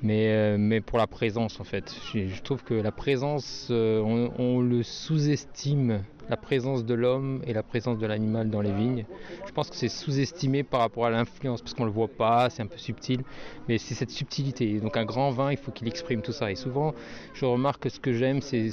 mais, 0.02 0.28
euh, 0.28 0.58
mais 0.58 0.82
pour 0.82 0.98
la 0.98 1.08
présence 1.08 1.60
en 1.60 1.64
fait. 1.64 1.96
Je, 2.14 2.42
trouve 2.42 2.64
que 2.64 2.74
la 2.74 2.92
présence, 2.92 3.68
euh, 3.72 4.02
on 4.38 4.62
le 4.62 4.84
sous-estime, 4.84 6.04
la 6.30 6.38
présence 6.38 6.86
de 6.86 6.94
l'homme 6.94 7.42
et 7.46 7.54
la 7.54 7.64
présence 7.64 7.98
de 7.98 8.08
l'animal 8.08 8.50
dans 8.50 8.62
les 8.62 8.72
vignes. 8.72 9.06
Je 9.46 9.52
pense 9.52 9.70
que 9.70 9.76
c'est 9.76 9.90
sous-estimé 9.90 10.64
par 10.64 10.80
rapport 10.82 11.06
à 11.06 11.10
l'influence, 11.10 11.62
parce 11.62 11.74
qu'on 11.74 11.86
le 11.86 11.92
voit 11.92 12.08
pas, 12.08 12.50
c'est 12.50 12.62
un 12.62 12.68
peu 12.68 12.78
subtil, 12.78 13.24
mais 13.68 13.78
c'est 13.78 13.94
cette 13.94 14.10
subtilité. 14.10 14.80
Donc 14.80 14.98
un 14.98 15.06
grand 15.06 15.30
vin, 15.32 15.52
il 15.52 15.58
faut 15.58 15.72
qu'il 15.72 15.88
exprime 15.88 16.22
tout 16.22 16.32
ça. 16.32 16.52
Et 16.52 16.56
souvent, 16.56 16.94
je 17.34 17.46
remarque 17.46 17.84
que 17.84 17.90
ce 17.90 18.00
que 18.00 18.14
j'aime, 18.14 18.42
c'est 18.42 18.72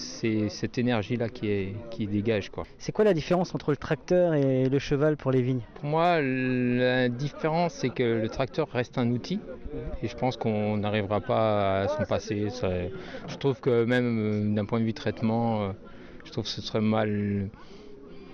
cette 0.48 0.78
énergie-là 0.78 1.28
qui, 1.28 1.48
est, 1.48 1.74
qui 1.90 2.06
dégage. 2.06 2.50
C'est 2.78 2.92
quoi 2.92 3.04
la 3.04 3.14
différence 3.14 3.54
entre 3.54 3.70
le 3.70 3.76
tracteur 3.76 4.34
et 4.34 4.68
le 4.68 4.78
cheval 4.78 5.16
pour 5.16 5.30
les 5.30 5.42
vignes? 5.42 5.62
Pour 5.74 5.84
moi, 5.84 6.20
la 6.20 7.08
différence, 7.08 7.74
c'est 7.74 7.90
que 7.90 8.02
le 8.02 8.28
tracteur 8.28 8.68
reste 8.70 8.98
un 8.98 9.10
outil. 9.10 9.40
Et 10.02 10.08
je 10.08 10.16
pense 10.16 10.36
qu'on 10.36 10.76
n'arrivera 10.76 11.20
pas 11.20 11.82
à 11.82 11.88
s'en 11.88 12.04
passer. 12.04 12.48
Je 13.28 13.36
trouve 13.36 13.60
que 13.60 13.84
même 13.84 14.18
euh, 14.18 14.54
d'un 14.54 14.64
point 14.64 14.80
de 14.80 14.84
vue 14.84 14.92
traitement, 14.92 15.62
euh, 15.62 15.72
je 16.24 16.30
trouve 16.32 16.44
que 16.44 16.50
ce 16.50 16.60
serait 16.62 16.80
mal. 16.80 17.50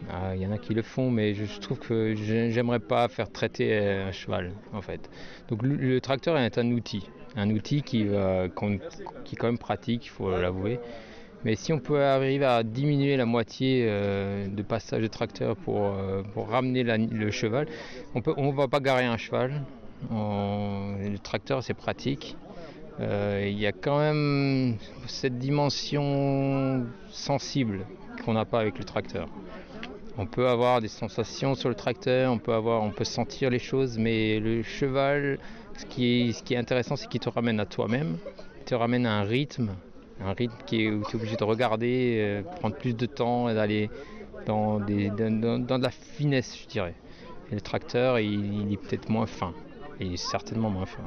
Ah, 0.09 0.35
Il 0.37 0.40
y 0.42 0.47
en 0.47 0.52
a 0.52 0.59
qui 0.59 0.75
le 0.75 0.83
font, 0.83 1.11
mais 1.11 1.35
je, 1.35 1.61
trouve 1.61 1.78
que 1.78 2.14
j'ai- 2.14 2.50
j'aimerais 2.52 2.78
pas 2.80 3.09
faire 3.09 3.30
traiter 3.30 3.76
un 3.78 4.12
cheval, 4.12 4.52
en 4.73 4.80
fait. 4.83 5.11
Donc 5.49 5.62
le, 5.62 6.00
tracteur 6.00 6.38
est 6.38 6.59
un 6.59 6.71
outil, 6.73 7.11
un 7.37 7.50
outil 7.50 7.83
qui, 7.83 8.02
est 8.04 8.50
quand 8.57 9.47
même 9.47 9.59
pratique, 9.59 10.07
il 10.07 10.09
faut 10.11 10.30
l'avouer. 10.30 10.80
Mais 11.45 11.57
si 11.57 11.73
on 11.73 11.78
peut 11.80 12.02
arriver 12.02 12.45
à 12.45 12.62
diminuer 12.64 13.16
la 13.16 13.26
moitié 13.26 13.87
euh, 13.88 14.49
de 14.49 14.62
passage 14.62 15.02
de 15.02 15.09
tracteur 15.09 15.57
pour, 15.57 15.92
euh, 15.95 16.23
ramener 16.37 16.83
le 16.85 17.30
cheval, 17.30 17.66
on 18.14 18.52
ne 18.52 18.57
va 18.57 18.68
pas 18.68 18.80
garer 18.80 19.04
un 19.04 19.16
cheval. 19.16 19.64
Le 20.11 21.16
tracteur 21.18 21.62
c'est 21.62 21.75
pratique. 21.75 22.37
Euh, 23.00 23.46
Il 23.48 23.58
y 23.58 23.66
a 23.66 23.72
quand 23.72 23.98
même 23.98 24.76
cette 25.06 25.38
dimension 25.38 26.86
sensible 27.10 27.86
qu'on 28.24 28.32
n'a 28.32 28.44
pas 28.44 28.60
avec 28.60 28.78
le 28.78 28.84
tracteur. 28.84 29.28
On 30.16 30.26
peut 30.26 30.48
avoir 30.48 30.80
des 30.80 30.88
sensations 30.88 31.54
sur 31.54 31.68
le 31.68 31.76
tracteur, 31.76 32.32
on 32.32 32.38
peut, 32.38 32.52
avoir, 32.52 32.82
on 32.82 32.90
peut 32.90 33.04
sentir 33.04 33.50
les 33.50 33.60
choses, 33.60 33.98
mais 33.98 34.40
le 34.40 34.64
cheval, 34.64 35.38
ce 35.76 35.86
qui 35.86 36.34
est, 36.50 36.56
intéressant, 36.56 36.96
c'est 36.96 37.08
qu'il 37.08 37.20
te 37.20 37.28
ramène 37.28 37.60
à 37.60 37.66
toi-même, 37.66 38.18
il 38.58 38.64
te 38.64 38.74
ramène 38.74 39.06
à 39.06 39.12
un 39.12 39.22
rythme, 39.22 39.70
un 40.20 40.32
rythme 40.32 40.56
où 40.56 40.66
tu 40.66 40.84
es 40.84 41.14
obligé 41.14 41.36
de 41.36 41.44
regarder, 41.44 42.16
euh, 42.18 42.42
prendre 42.42 42.74
plus 42.74 42.94
de 42.94 43.06
temps 43.06 43.48
et 43.48 43.54
d'aller 43.54 43.90
dans, 44.44 44.80
de 44.80 45.82
la 45.82 45.90
finesse, 45.90 46.58
je 46.64 46.66
dirais. 46.66 46.94
Et 47.52 47.54
le 47.54 47.60
tracteur, 47.60 48.18
il 48.18 48.72
est 48.72 48.76
peut-être 48.76 49.08
moins 49.08 49.26
fin, 49.26 49.54
il 50.00 50.14
est 50.14 50.16
certainement 50.16 50.68
moins 50.68 50.86
fin. 50.86 51.04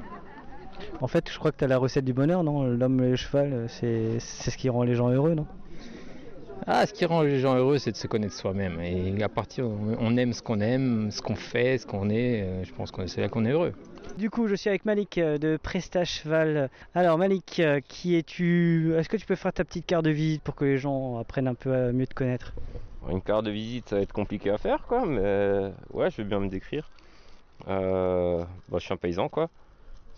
En 1.02 1.08
fait, 1.08 1.30
je 1.32 1.38
crois 1.40 1.52
que 1.52 1.58
tu 1.58 1.64
as 1.64 1.68
la 1.68 1.78
recette 1.78 2.06
du 2.06 2.14
bonheur, 2.14 2.44
non? 2.44 2.64
L'homme 2.64 3.04
et 3.04 3.10
le 3.12 3.16
cheval, 3.16 3.54
euh, 3.54 3.68
c'est 3.68 4.20
c'est 4.20 4.52
ce 4.52 4.58
qui 4.58 4.70
rend 4.70 4.84
les 4.84 4.96
gens 4.96 5.10
heureux, 5.10 5.34
non? 5.34 5.46
Ah, 6.68 6.86
ce 6.86 6.94
qui 6.94 7.06
rend 7.06 7.22
les 7.24 7.40
gens 7.40 7.56
heureux, 7.56 7.80
c'est 7.80 7.92
de 7.92 7.98
se 7.98 8.06
connaître 8.08 8.36
soi-même. 8.36 8.80
Et 8.82 9.22
à 9.24 9.30
partir, 9.30 9.66
on 9.66 9.96
on 10.00 10.18
aime 10.18 10.32
ce 10.34 10.42
qu'on 10.44 10.60
aime, 10.62 11.10
ce 11.12 11.22
qu'on 11.22 11.36
fait, 11.36 11.78
ce 11.80 11.88
qu'on 11.88 12.10
est. 12.10 12.42
euh, 12.44 12.64
Je 12.64 12.72
pense 12.74 12.92
que 12.92 13.08
c'est 13.08 13.22
là 13.22 13.30
qu'on 13.30 13.46
est 13.46 13.52
heureux. 13.52 13.74
Du 14.18 14.30
coup, 14.30 14.48
je 14.48 14.56
suis 14.56 14.70
avec 14.70 14.86
Malik 14.86 15.18
euh, 15.18 15.38
de 15.38 15.58
Presta 15.62 16.04
Cheval. 16.06 16.70
Alors, 16.94 17.18
Malik, 17.18 17.62
qui 17.88 18.16
es-tu? 18.16 18.94
Est-ce 18.96 19.10
que 19.10 19.18
tu 19.18 19.26
peux 19.26 19.36
faire 19.36 19.54
ta 19.54 19.64
petite 19.64 19.86
carte 19.88 20.06
de 20.06 20.12
visite 20.12 20.44
pour 20.44 20.54
que 20.56 20.66
les 20.66 20.78
gens 20.78 21.18
apprennent 21.18 21.48
un 21.48 21.56
peu 21.56 21.74
à 21.74 21.92
mieux 21.94 22.06
te 22.08 22.14
connaître? 22.14 22.54
Une 23.10 23.22
carte 23.22 23.46
de 23.46 23.52
visite, 23.52 23.90
ça 23.90 23.96
va 23.96 24.02
être 24.04 24.14
compliqué 24.14 24.52
à 24.52 24.58
faire, 24.60 24.84
quoi, 24.88 25.06
mais 25.08 25.72
ouais, 25.94 26.12
je 26.12 26.18
vais 26.18 26.24
bien 26.24 26.40
me 26.40 26.50
décrire. 26.50 26.88
Euh, 27.68 28.44
bah, 28.70 28.78
je 28.78 28.86
suis 28.86 28.94
un 28.94 28.98
paysan, 28.98 29.28
quoi. 29.30 29.50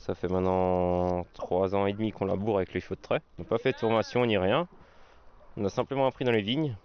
Ça 0.06 0.16
fait 0.16 0.28
maintenant 0.28 1.26
3 1.34 1.76
ans 1.76 1.86
et 1.86 1.94
demi 1.94 2.12
qu'on 2.12 2.26
laboure 2.26 2.58
avec 2.58 2.74
les 2.74 2.82
chevaux 2.82 2.96
de 2.96 3.00
trait. 3.02 3.22
On 3.40 3.44
n'a 3.44 3.48
pas 3.48 3.58
fait 3.58 3.72
de 3.72 3.78
formation 3.78 4.26
ni 4.26 4.38
rien. 4.38 4.68
On 5.56 5.64
a 5.64 5.70
simplement 5.70 6.06
appris 6.08 6.26
dans 6.26 6.34
les 6.34 6.42
vignes. 6.42 6.76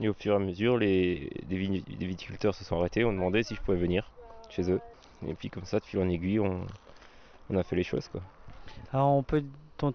Et 0.00 0.08
au 0.08 0.12
fur 0.14 0.34
et 0.34 0.36
à 0.36 0.38
mesure, 0.38 0.78
les, 0.78 1.30
des, 1.48 1.56
vignes- 1.56 1.82
des 1.82 2.06
viticulteurs 2.06 2.54
se 2.54 2.62
sont 2.62 2.78
arrêtés, 2.78 3.04
ont 3.04 3.12
demandé 3.12 3.42
si 3.42 3.56
je 3.56 3.60
pouvais 3.60 3.76
venir 3.76 4.08
chez 4.50 4.70
eux. 4.70 4.80
Et 5.26 5.34
puis 5.34 5.50
comme 5.50 5.64
ça, 5.64 5.80
de 5.80 5.84
fil 5.84 5.98
en 5.98 6.08
aiguille, 6.08 6.38
on, 6.38 6.60
on 7.50 7.56
a 7.56 7.64
fait 7.64 7.74
les 7.74 7.82
choses, 7.82 8.06
quoi. 8.06 8.20
Alors, 8.92 9.08
on 9.14 9.24
peut. 9.24 9.42
ton- 9.76 9.92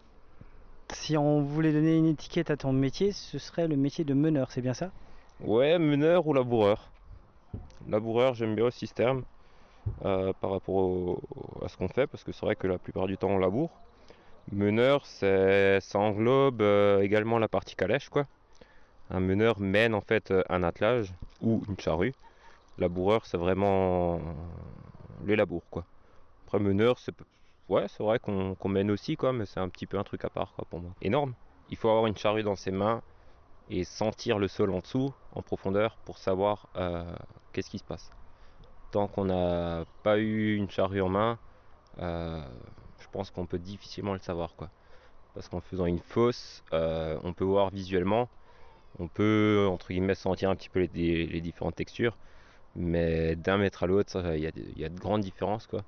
Si 0.92 1.16
on 1.16 1.44
voulait 1.44 1.72
donner 1.72 1.96
une 1.98 2.08
étiquette 2.08 2.52
à 2.52 2.58
ton 2.58 2.74
métier, 2.74 3.14
ce 3.14 3.40
serait 3.40 3.70
le 3.70 3.78
métier 3.78 4.04
de 4.04 4.14
meneur, 4.14 4.52
c'est 4.52 4.62
bien 4.62 4.74
ça? 4.74 4.92
Ouais, 5.40 5.80
meneur 5.80 6.28
ou 6.28 6.34
laboureur. 6.34 6.90
Laboureur, 7.88 8.34
j'aime 8.34 8.54
bien 8.54 8.66
aussi 8.66 8.86
ce 8.86 8.94
terme 8.94 9.24
euh, 10.04 10.34
par 10.40 10.52
rapport 10.52 11.20
à 11.64 11.68
ce 11.70 11.78
qu'on 11.78 11.88
fait, 11.88 12.08
parce 12.08 12.24
que 12.24 12.32
c'est 12.32 12.46
vrai 12.46 12.56
que 12.56 12.68
la 12.68 12.78
plupart 12.78 13.08
du 13.08 13.18
temps 13.18 13.30
on 13.30 13.38
laboure. 13.38 13.72
Meneur, 14.52 15.06
ça 15.06 15.80
englobe 15.96 16.62
euh, 16.62 17.02
également 17.02 17.40
la 17.40 17.48
partie 17.48 17.76
calèche, 17.76 18.10
quoi. 18.10 18.26
Un 19.10 19.20
meneur 19.20 19.60
mène 19.60 19.94
en 19.94 20.02
fait 20.02 20.34
un 20.50 20.64
attelage 20.64 21.14
ou 21.42 21.64
une 21.70 21.80
charrue. 21.80 22.14
Laboureur, 22.78 23.26
c'est 23.26 23.38
vraiment 23.38 24.20
les 25.26 25.36
labours, 25.36 25.64
quoi. 25.70 25.86
Après, 26.46 26.60
meneur, 26.60 27.00
c'est 27.00 27.14
ouais, 27.70 27.88
vrai 28.00 28.20
qu'on 28.20 28.56
qu'on 28.56 28.70
mène 28.70 28.92
aussi, 28.92 29.16
quoi, 29.16 29.34
mais 29.34 29.46
c'est 29.46 29.60
un 29.60 29.70
petit 29.70 29.88
peu 29.88 29.98
un 29.98 30.04
truc 30.04 30.26
à 30.26 30.30
part, 30.30 30.54
quoi, 30.54 30.66
pour 30.70 30.80
moi. 30.80 30.92
Énorme. 31.02 31.34
Il 31.70 31.78
faut 31.78 31.90
avoir 31.90 32.06
une 32.06 32.18
charrue 32.18 32.44
dans 32.44 32.56
ses 32.56 32.72
mains 32.72 33.02
et 33.70 33.84
sentir 33.84 34.38
le 34.38 34.48
sol 34.48 34.72
en 34.72 34.80
dessous, 34.80 35.14
en 35.34 35.42
profondeur, 35.42 35.98
pour 36.06 36.18
savoir 36.18 36.68
euh, 36.76 37.04
qu'est-ce 37.52 37.70
qui 37.70 37.80
se 37.80 37.84
passe. 37.84 38.12
Qu'on 39.14 39.26
n'a 39.26 39.86
pas 40.04 40.18
eu 40.18 40.56
une 40.56 40.70
charrue 40.70 41.02
en 41.02 41.10
main, 41.10 41.38
euh, 42.00 42.42
je 43.00 43.08
pense 43.12 43.30
qu'on 43.32 43.46
peut 43.46 43.60
difficilement 43.60 44.14
le 44.14 44.20
savoir. 44.20 44.56
Quoi. 44.56 44.70
Parce 45.34 45.50
qu'en 45.50 45.60
faisant 45.60 45.86
une 45.86 46.00
fosse, 46.00 46.64
euh, 46.74 47.20
on 47.24 47.34
peut 47.34 47.44
voir 47.44 47.70
visuellement, 47.70 48.30
on 49.00 49.08
peut 49.08 49.68
entre 49.70 49.90
guillemets 49.90 50.16
sentir 50.16 50.50
un 50.50 50.56
petit 50.56 50.70
peu 50.70 50.88
les, 50.94 51.42
différentes 51.42 51.76
textures, 51.76 52.18
mais 52.76 53.36
d'un 53.36 53.58
mètre 53.58 53.84
à 53.84 53.88
l'autre, 53.88 54.34
il 54.36 54.40
y, 54.40 54.80
y 54.80 54.86
a 54.86 54.90
de 54.90 55.00
grandes 55.00 55.22
différences. 55.22 55.68
Quoi. 55.68 55.84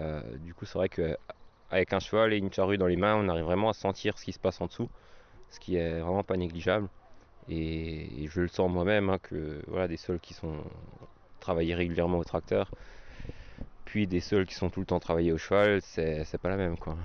Euh, 0.00 0.20
du 0.38 0.54
coup, 0.54 0.64
c'est 0.64 0.78
vrai 0.78 0.88
qu'avec 0.88 1.92
un 1.92 2.00
cheval 2.00 2.32
et 2.32 2.38
une 2.38 2.52
charrue 2.52 2.78
dans 2.78 2.88
les 2.88 2.96
mains, 2.96 3.14
on 3.14 3.28
arrive 3.28 3.44
vraiment 3.44 3.70
à 3.70 3.74
sentir 3.74 4.18
ce 4.18 4.24
qui 4.24 4.32
se 4.32 4.40
passe 4.40 4.60
en 4.60 4.66
dessous 4.66 4.90
ce 5.54 5.60
qui 5.60 5.76
est 5.76 6.00
vraiment 6.00 6.24
pas 6.24 6.36
négligeable. 6.36 6.88
Et, 7.48 8.24
et 8.24 8.28
je 8.28 8.40
le 8.40 8.48
sens 8.48 8.70
moi-même 8.70 9.10
hein, 9.10 9.18
que 9.22 9.62
voilà, 9.68 9.88
des 9.88 9.96
sols 9.96 10.20
qui 10.20 10.34
sont 10.34 10.56
travaillés 11.44 11.74
régulièrement 11.74 12.18
au 12.18 12.24
tracteur, 12.24 12.70
puis 13.84 14.06
des 14.06 14.20
sols 14.20 14.46
qui 14.46 14.54
sont 14.54 14.70
tout 14.70 14.80
le 14.80 14.86
temps 14.86 14.98
travaillés 14.98 15.32
au 15.32 15.38
cheval, 15.38 15.80
c'est 15.82 16.38
pas 16.40 16.48
la 16.48 16.56
même 16.56 16.78
quoi. 16.78 16.96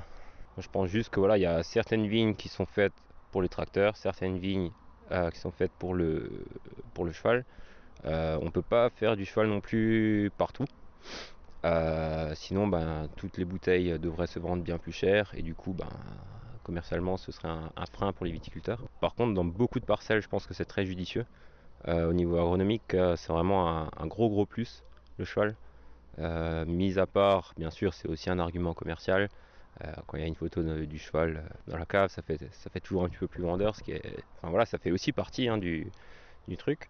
Je 0.57 0.67
pense 0.69 0.87
juste 0.89 1.09
que 1.09 1.19
voilà, 1.19 1.37
il 1.37 1.41
y 1.41 1.45
a 1.45 1.61
certaines 1.63 2.07
vignes 2.07 2.35
qui 2.35 2.47
sont 2.49 2.65
faites 2.65 2.93
pour 3.31 3.41
les 3.41 3.49
tracteurs, 3.49 3.97
certaines 3.97 4.37
vignes 4.39 4.71
euh, 5.11 5.29
qui 5.29 5.39
sont 5.39 5.51
faites 5.51 5.71
pour 5.73 5.93
le 5.93 6.45
pour 6.93 7.05
le 7.05 7.11
cheval. 7.11 7.43
Euh, 8.05 8.39
on 8.41 8.49
peut 8.49 8.61
pas 8.61 8.89
faire 8.89 9.17
du 9.17 9.25
cheval 9.25 9.47
non 9.47 9.59
plus 9.59 10.31
partout. 10.37 10.65
Euh, 11.65 12.31
sinon, 12.35 12.67
ben, 12.67 13.09
toutes 13.17 13.37
les 13.37 13.45
bouteilles 13.45 13.99
devraient 13.99 14.27
se 14.27 14.39
vendre 14.39 14.63
bien 14.63 14.77
plus 14.77 14.93
cher 14.93 15.31
et 15.35 15.41
du 15.41 15.55
coup, 15.55 15.73
ben, 15.73 15.89
commercialement, 16.63 17.17
ce 17.17 17.31
serait 17.31 17.49
un, 17.49 17.85
frein 17.91 18.13
pour 18.13 18.25
les 18.25 18.31
viticulteurs. 18.31 18.81
Par 19.01 19.15
contre, 19.15 19.33
dans 19.33 19.43
beaucoup 19.43 19.79
de 19.79 19.85
parcelles, 19.85 20.21
je 20.21 20.29
pense 20.29 20.45
que 20.47 20.53
c'est 20.53 20.69
très 20.73 20.85
judicieux 20.85 21.25
au 21.87 22.13
niveau 22.13 22.37
agronomique, 22.37 22.93
euh, 22.93 23.15
c'est 23.15 23.31
vraiment 23.31 23.69
un, 23.69 23.89
un 23.97 24.07
gros 24.07 24.29
gros 24.29 24.45
plus, 24.45 24.83
le 25.17 25.25
cheval. 25.25 25.55
Euh, 26.19 26.65
mis 26.65 26.99
à 26.99 27.07
part, 27.07 27.53
bien 27.57 27.69
sûr, 27.71 27.93
c'est 27.93 28.07
aussi 28.07 28.29
un 28.29 28.39
argument 28.39 28.73
commercial. 28.73 29.29
Euh, 29.83 29.91
quand 30.07 30.17
il 30.17 30.21
y 30.21 30.23
a 30.23 30.27
une 30.27 30.35
photo 30.35 30.63
de- 30.63 30.85
du 30.85 30.97
cheval 30.99 31.37
euh, 31.37 31.71
dans 31.71 31.77
la 31.77 31.85
cave, 31.85 32.09
ça 32.09 32.21
fait, 32.21 32.39
ça 32.51 32.69
fait 32.69 32.81
toujours 32.81 33.03
un 33.05 33.09
petit 33.09 33.19
peu 33.19 33.27
plus 33.27 33.43
vendeur. 33.43 33.75
Ce 33.75 33.83
qui 33.83 33.91
est, 33.91 34.25
enfin 34.37 34.49
voilà, 34.49 34.65
ça 34.65 34.77
fait 34.77 34.91
aussi 34.91 35.13
partie 35.13 35.47
hein, 35.47 35.57
du, 35.57 35.91
du 36.47 36.57
truc. 36.57 36.89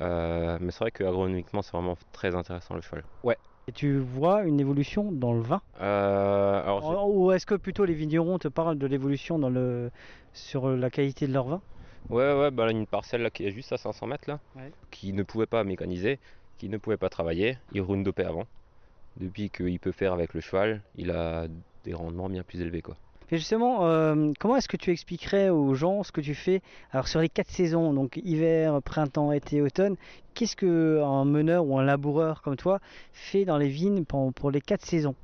Euh, 0.00 0.56
mais 0.60 0.70
c'est 0.70 0.80
vrai 0.80 0.90
que 0.90 1.04
agronomiquement, 1.04 1.62
c'est 1.62 1.72
vraiment 1.72 1.96
très 2.12 2.34
intéressant 2.34 2.74
le 2.74 2.80
cheval. 2.80 3.04
Ouais. 3.22 3.36
Et 3.68 3.72
tu 3.72 3.98
vois 3.98 4.44
une 4.44 4.60
évolution 4.60 5.12
dans 5.12 5.34
le 5.34 5.42
vin? 5.42 5.60
Euh, 5.80 6.62
alors, 6.62 7.08
Ou 7.10 7.32
est-ce 7.32 7.44
que 7.46 7.54
plutôt 7.54 7.84
les 7.84 7.94
vignerons 7.94 8.38
te 8.38 8.48
parlent 8.48 8.78
de 8.78 8.86
l'évolution 8.86 9.38
dans 9.38 9.50
le... 9.50 9.90
sur 10.32 10.70
la 10.70 10.90
qualité 10.90 11.26
de 11.26 11.32
leur 11.32 11.46
vin? 11.46 11.60
Ouais, 12.08 12.34
ouais, 12.34 12.50
bah 12.50 12.66
là, 12.66 12.72
une 12.72 12.86
parcelle 12.86 13.22
là, 13.22 13.30
qui 13.30 13.44
est 13.44 13.50
juste 13.52 13.72
à 13.72 13.76
500 13.76 14.06
mètres 14.06 14.28
là, 14.28 14.40
Ouais. 14.56 14.72
qui 14.90 15.12
ne 15.12 15.22
pouvait 15.22 15.46
pas 15.46 15.62
mécaniser, 15.64 16.18
qui 16.58 16.68
ne 16.68 16.76
pouvait 16.78 16.96
pas 16.96 17.08
travailler. 17.08 17.56
Il 17.72 17.82
roundopait 17.82 18.24
avant. 18.24 18.46
Depuis 19.16 19.50
qu'il 19.50 19.78
peut 19.78 19.92
faire 19.92 20.12
avec 20.12 20.34
le 20.34 20.40
cheval, 20.40 20.82
il 20.96 21.10
a 21.10 21.46
des 21.84 21.94
rendements 21.94 22.28
bien 22.28 22.42
plus 22.42 22.60
élevés 22.60 22.82
quoi. 22.82 22.96
Et 23.32 23.36
justement, 23.36 23.86
euh, 23.86 24.32
comment 24.40 24.56
est-ce 24.56 24.68
que 24.68 24.76
tu 24.76 24.90
expliquerais 24.90 25.50
aux 25.50 25.74
gens 25.74 26.02
ce 26.02 26.10
que 26.10 26.20
tu 26.20 26.34
fais 26.34 26.62
Alors 26.90 27.06
sur 27.06 27.20
les 27.20 27.28
quatre 27.28 27.50
saisons, 27.50 27.92
donc 27.92 28.16
hiver, 28.24 28.82
printemps, 28.82 29.30
été, 29.30 29.62
automne, 29.62 29.94
qu'est-ce 30.34 30.56
que 30.56 31.00
un 31.00 31.24
meneur 31.24 31.64
ou 31.64 31.78
un 31.78 31.84
laboureur 31.84 32.42
comme 32.42 32.56
toi 32.56 32.80
fait 33.12 33.44
dans 33.44 33.56
les 33.56 33.68
vignes 33.68 34.04
pour, 34.04 34.32
pour 34.32 34.50
les 34.50 34.60
quatre 34.60 34.84
saisons? 34.84 35.14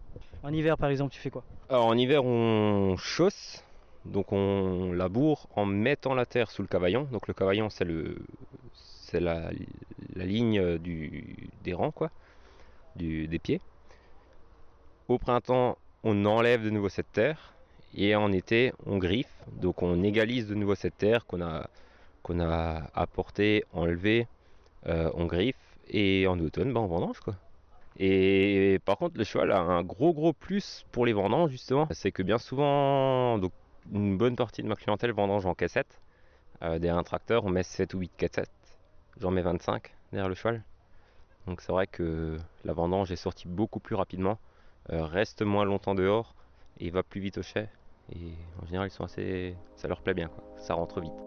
En 0.45 0.53
hiver 0.53 0.77
par 0.79 0.91
exemple, 0.91 1.13
tu 1.13 1.19
fais 1.21 1.31
quoi? 1.31 1.43
Alors 1.69 1.87
en 1.87 1.97
hiver, 1.99 2.25
on 2.25 2.97
chausse, 2.97 3.65
donc 4.13 4.33
on 4.33 4.93
laboure 4.93 5.49
en 5.55 5.67
mettant 5.67 6.15
la 6.15 6.27
terre 6.27 6.51
sous 6.51 6.63
le 6.63 6.69
cavaillon. 6.69 7.09
Donc 7.13 7.29
le 7.29 7.35
cavaillon, 7.35 7.71
c'est 7.71 7.85
le, 7.85 8.17
c'est 8.73 9.21
la, 9.21 9.51
ligne 10.17 10.79
du, 10.79 11.49
des 11.65 11.75
rangs 11.75 11.91
quoi, 11.91 12.11
des 12.97 13.39
pieds. 13.39 13.61
Au 15.09 15.19
printemps, 15.19 15.79
on 16.03 16.25
enlève 16.25 16.65
de 16.65 16.71
nouveau 16.71 16.89
cette 16.89 17.13
terre 17.13 17.55
et 17.95 18.15
en 18.17 18.33
été, 18.33 18.73
on 18.87 18.99
griffe. 18.99 19.33
Donc 19.61 19.83
on 19.83 20.03
égalise 20.03 20.47
de 20.47 20.55
nouveau 20.55 20.75
cette 20.75 20.99
terre 20.99 21.27
qu'on 21.27 21.43
a, 21.43 21.69
qu'on 22.23 22.41
a 22.41 22.91
apportée, 22.95 23.65
enlevée, 23.73 24.27
euh, 24.87 25.11
on 25.15 25.27
griffe 25.27 25.57
et 25.89 26.27
en 26.27 26.39
automne, 26.41 26.73
ben, 26.73 26.81
on 26.81 26.87
vendange 26.87 27.21
quoi. 27.21 27.35
Et 27.99 28.79
par 28.85 28.99
contre, 28.99 29.17
le 29.17 29.25
cheval 29.25 29.53
a 29.53 29.59
un 29.59 29.83
gros 29.83 30.13
gros 30.13 30.33
plus 30.33 30.85
pour 30.93 31.07
les 31.07 31.13
vendanges 31.13 31.51
justement, 31.51 31.89
c'est 31.93 32.13
que 32.13 32.23
bien 32.23 32.39
souvent, 32.39 33.39
donc 33.39 33.53
une 33.93 34.17
bonne 34.17 34.37
partie 34.37 34.63
de 34.63 34.69
ma 34.69 34.77
clientèle 34.77 35.13
vendange 35.13 35.47
en 35.47 35.55
cassette. 35.55 36.01
Euh, 36.63 36.79
derrière 36.79 36.99
un 36.99 37.03
tracteur, 37.03 37.45
on 37.45 37.51
met 37.51 37.63
7 37.63 37.95
ou 37.95 37.99
8 37.99 38.13
cassettes. 38.17 38.51
J'en 39.21 39.31
mets 39.31 39.43
25 39.43 39.95
derrière 40.13 40.29
le 40.29 40.35
cheval. 40.35 40.63
Donc 41.47 41.61
c'est 41.61 41.73
vrai 41.73 41.87
que 41.87 42.39
la 42.65 42.73
vendange 42.73 43.13
est 43.13 43.17
sortie 43.17 43.47
beaucoup 43.47 43.79
plus 43.79 43.95
rapidement, 43.95 44.39
euh, 44.91 45.05
reste 45.05 45.43
moins 45.43 45.65
longtemps 45.65 45.95
dehors 45.95 46.35
et 46.79 46.91
va 46.91 47.03
plus 47.03 47.21
vite 47.21 47.39
au 47.39 47.43
chai. 47.43 47.69
Et 48.13 48.33
en 48.63 48.67
général, 48.67 48.89
ils 48.89 48.93
sont 48.93 49.05
assez, 49.05 49.55
ça 49.77 49.89
leur 49.89 50.01
plaît 50.01 50.15
bien, 50.15 50.29
quoi. 50.29 50.45
ça 50.59 50.75
rentre 50.75 51.01
vite. 51.01 51.26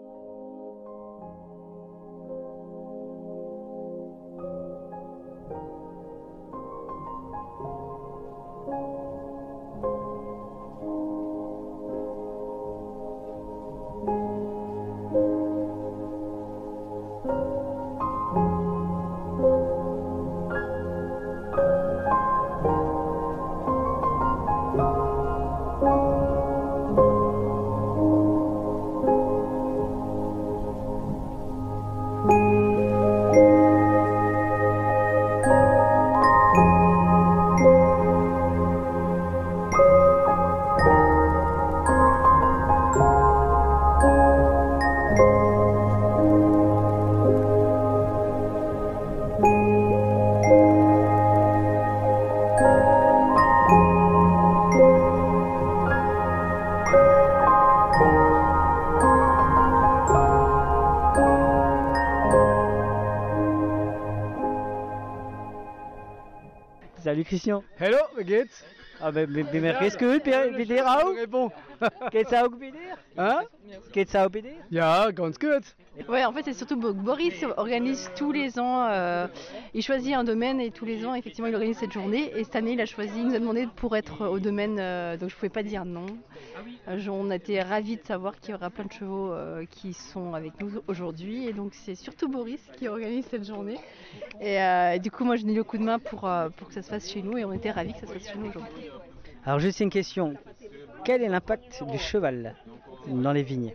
Salut 67.20 67.28
Christian. 67.28 67.62
Hallo, 67.78 67.98
wie 68.16 68.24
geht's? 68.24 68.64
Ah, 68.98 69.10
ben, 69.10 69.32
ben, 69.32 69.46
ben, 69.52 69.78
geht's 69.78 69.98
gut 69.98 70.24
bei, 70.24 70.50
bei 70.50 70.64
dir 70.64 70.86
auch? 70.86 71.14
Réponds. 71.14 71.52
Geht's 73.92 74.14
auch 74.14 74.28
bei 74.30 74.40
dir? 74.40 74.50
Ja, 74.70 75.10
ganz 75.10 75.38
gut. 75.38 75.62
Ouais, 76.08 76.24
en 76.24 76.32
fait, 76.32 76.44
c'est 76.44 76.54
surtout 76.54 76.76
Bo- 76.76 76.94
Boris 76.94 77.44
organise 77.56 78.10
tous 78.16 78.32
les 78.32 78.58
ans, 78.58 78.86
euh, 78.88 79.26
il 79.74 79.82
choisit 79.82 80.14
un 80.14 80.24
domaine 80.24 80.60
et 80.60 80.70
tous 80.70 80.84
les 80.86 81.04
ans, 81.04 81.14
effectivement, 81.14 81.48
il 81.48 81.54
organise 81.54 81.76
cette 81.78 81.92
journée. 81.92 82.30
Et 82.36 82.44
cette 82.44 82.56
année, 82.56 82.72
il 82.72 82.80
a 82.80 82.86
choisi, 82.86 83.12
il 83.20 83.26
nous 83.28 83.34
a 83.34 83.38
demandé 83.38 83.66
pour 83.76 83.96
être 83.96 84.26
au 84.28 84.38
domaine, 84.38 84.78
euh, 84.78 85.16
donc 85.16 85.30
je 85.30 85.34
pouvais 85.36 85.50
pas 85.50 85.62
dire 85.62 85.84
non. 85.84 86.06
Euh, 86.88 86.98
on 87.10 87.30
a 87.30 87.36
été 87.36 87.60
ravis 87.60 87.96
de 87.96 88.02
savoir 88.04 88.38
qu'il 88.40 88.52
y 88.52 88.54
aura 88.54 88.70
plein 88.70 88.84
de 88.84 88.92
chevaux 88.92 89.32
euh, 89.32 89.64
qui 89.68 89.92
sont 89.92 90.32
avec 90.34 90.52
nous 90.60 90.80
aujourd'hui. 90.86 91.46
Et 91.46 91.52
donc, 91.52 91.72
c'est 91.74 91.94
surtout 91.96 92.28
Boris 92.28 92.60
qui 92.78 92.88
organise 92.88 93.26
cette 93.26 93.44
journée. 93.46 93.78
Et, 94.40 94.60
euh, 94.62 94.92
et 94.94 94.98
du 95.00 95.10
coup, 95.10 95.24
moi, 95.24 95.36
je 95.36 95.42
donné 95.42 95.54
le 95.54 95.64
coup 95.64 95.76
de 95.76 95.82
main 95.84 95.98
pour, 95.98 96.26
euh, 96.26 96.48
pour 96.50 96.68
que 96.68 96.74
ça 96.74 96.82
se 96.82 96.88
fasse 96.88 97.10
chez 97.10 97.22
nous 97.22 97.36
et 97.36 97.44
on 97.44 97.52
était 97.52 97.70
ravis 97.70 97.92
que 97.92 98.00
ça 98.00 98.06
se 98.06 98.12
fasse 98.14 98.28
chez 98.32 98.38
nous 98.38 98.48
aujourd'hui. 98.48 98.88
Alors 99.44 99.58
juste 99.58 99.80
une 99.80 99.90
question. 99.90 100.34
Quel 101.04 101.22
est 101.22 101.28
l'impact 101.28 101.82
du 101.90 101.98
cheval? 101.98 102.54
Dans 103.06 103.32
les 103.32 103.42
vignes 103.42 103.72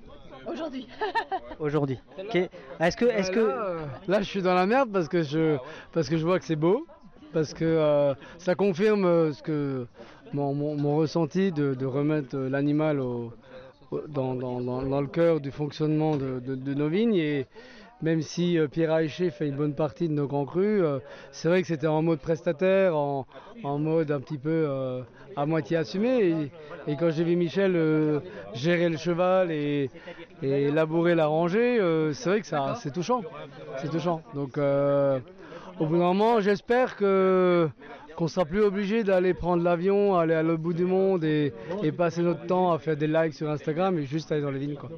Aujourd'hui. 0.52 0.88
aujourd'hui 1.60 2.00
Ok. 2.20 2.36
Est-ce 2.80 2.96
que, 2.98 3.06
est-ce 3.06 3.32
que, 3.32 3.40
Là, 3.40 3.76
là, 4.08 4.20
je 4.22 4.26
suis 4.26 4.42
dans 4.44 4.54
la 4.54 4.66
merde 4.68 4.90
parce 4.92 5.08
que 5.08 5.24
je, 5.24 5.58
parce 5.92 6.08
que 6.08 6.18
je 6.18 6.24
vois 6.26 6.38
que 6.40 6.46
c'est 6.46 6.56
beau, 6.56 6.86
parce 7.34 7.54
que 7.54 7.66
euh, 7.66 8.14
ça 8.38 8.54
confirme 8.54 9.06
euh, 9.06 9.34
ce 9.34 9.42
que 9.42 9.88
mon, 10.34 10.54
mon- 10.54 10.76
mon 10.76 10.98
ressenti 10.98 11.52
de, 11.52 11.74
de 11.74 11.86
remettre 11.86 12.36
euh, 12.38 12.50
l'animal 12.50 13.00
au- 13.00 13.34
au- 13.92 14.02
dans, 14.08 14.36
dans- 14.36 14.62
dans- 14.62 14.84
dans 14.84 15.02
le 15.02 15.08
cœur 15.08 15.40
du 15.40 15.50
fonctionnement 15.52 16.16
de, 16.16 16.40
de- 16.40 16.56
de 16.56 16.74
nos 16.76 16.90
vignes. 16.90 17.16
Et 17.16 17.48
même 18.01 18.21
si 18.21 18.58
euh, 18.58 18.67
Pierre 18.67 18.91
Aïché 18.91 19.29
fait 19.29 19.47
une 19.47 19.55
bonne 19.55 19.73
partie 19.73 20.08
de 20.08 20.13
nos 20.13 20.27
grands 20.27 20.45
crus, 20.45 20.81
euh, 20.84 20.99
c'est 21.31 21.47
vrai 21.47 21.62
que 21.62 21.67
c'était 21.67 21.88
en 21.88 22.01
mode 22.01 22.19
prestataire, 22.19 22.95
en, 22.95 23.25
mode 23.63 24.12
un 24.12 24.19
petit 24.19 24.38
peu 24.38 24.65
euh, 24.67 25.01
à 25.36 25.45
moitié 25.45 25.77
assumé. 25.77 26.51
Et, 26.88 26.95
quand 26.97 27.10
j'ai 27.10 27.23
vu 27.23 27.36
Michel 27.36 28.21
gérer 28.53 28.89
le 28.89 28.97
cheval 28.97 29.51
et, 29.51 29.89
et 30.43 30.71
labourer 30.71 31.15
la 31.15 31.27
rangée, 31.27 31.79
c'est 32.13 32.29
vrai 32.29 32.41
que 32.41 32.47
ça, 32.47 32.75
c'est 32.81 32.91
touchant. 32.91 33.21
C'est 33.77 33.89
touchant. 33.89 34.21
Donc, 34.34 34.58
au 34.58 35.86
bout 35.86 35.97
d'un 35.97 36.13
moment, 36.13 36.41
j'espère 36.41 36.95
que 36.95 37.69
qu'on 38.15 38.28
sera 38.28 38.45
plus 38.45 38.62
obligé 38.62 39.04
d'aller 39.04 39.34
prendre 39.34 39.63
l'avion, 39.63 40.15
aller 40.17 40.34
à 40.34 40.43
l'autre 40.43 40.62
bout 40.62 40.73
du 40.73 40.86
monde 40.86 41.23
et, 41.23 41.54
et 41.84 41.91
passer 41.91 42.21
notre 42.21 42.45
temps 42.45 42.71
à 42.71 42.80
faire 42.80 42.95
des 42.95 43.08
likes 43.08 43.34
sur 43.34 43.49
Instagram 43.49 43.97
et 43.97 44.04
juste 44.04 44.32
aller 44.32 44.41
dans 44.41 44.51
les 44.51 44.60
vignes. 44.60 44.75
Quoi. 44.75 44.89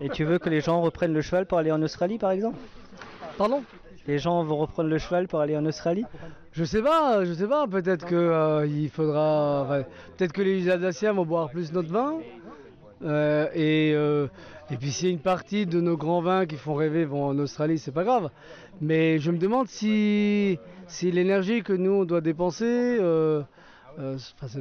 et 0.00 0.08
tu 0.08 0.24
veux 0.24 0.38
que 0.38 0.48
les 0.48 0.60
gens 0.60 0.80
reprennent 0.80 1.14
le 1.14 1.22
cheval 1.22 1.46
pour 1.46 1.58
aller 1.58 1.72
en 1.72 1.82
Australie 1.82 2.18
par 2.18 2.30
exemple? 2.30 2.58
Pardon? 3.38 3.62
Les 4.06 4.18
gens 4.18 4.44
vont 4.44 4.56
reprendre 4.56 4.88
le 4.88 4.98
cheval 4.98 5.26
pour 5.26 5.40
aller 5.40 5.56
en 5.56 5.66
Australie? 5.66 6.04
Je 6.52 6.64
sais 6.64 6.80
pas, 6.80 7.24
je 7.24 7.32
sais 7.32 7.48
pas. 7.48 7.66
Peut-être 7.66 8.06
que 8.06 8.14
euh, 8.14 8.66
il 8.66 8.88
faudra, 8.88 9.62
enfin, 9.64 9.82
peut-être 10.16 10.32
que 10.32 10.42
les 10.42 10.70
Alsaciens 10.70 11.12
vont 11.12 11.26
boire 11.26 11.50
plus 11.50 11.72
notre 11.72 11.90
vin. 11.90 12.14
Euh, 13.04 13.48
et, 13.54 13.92
euh, 13.94 14.28
et 14.70 14.76
puis 14.76 14.90
s'il 14.90 15.08
y 15.08 15.10
a 15.10 15.12
une 15.12 15.20
partie 15.20 15.66
de 15.66 15.80
nos 15.80 15.96
grands 15.96 16.22
vins 16.22 16.46
qui 16.46 16.56
font 16.56 16.74
rêver 16.74 17.04
vont 17.04 17.26
en 17.26 17.38
Australie, 17.38 17.78
c'est 17.78 17.92
pas 17.92 18.04
grave. 18.04 18.30
Mais 18.80 19.18
je 19.18 19.30
me 19.30 19.38
demande 19.38 19.68
si, 19.68 20.58
si 20.86 21.10
l'énergie 21.10 21.62
que 21.62 21.72
nous 21.72 21.92
on 21.92 22.04
doit 22.04 22.20
dépenser, 22.20 22.64
euh, 22.64 23.42
euh, 23.98 24.16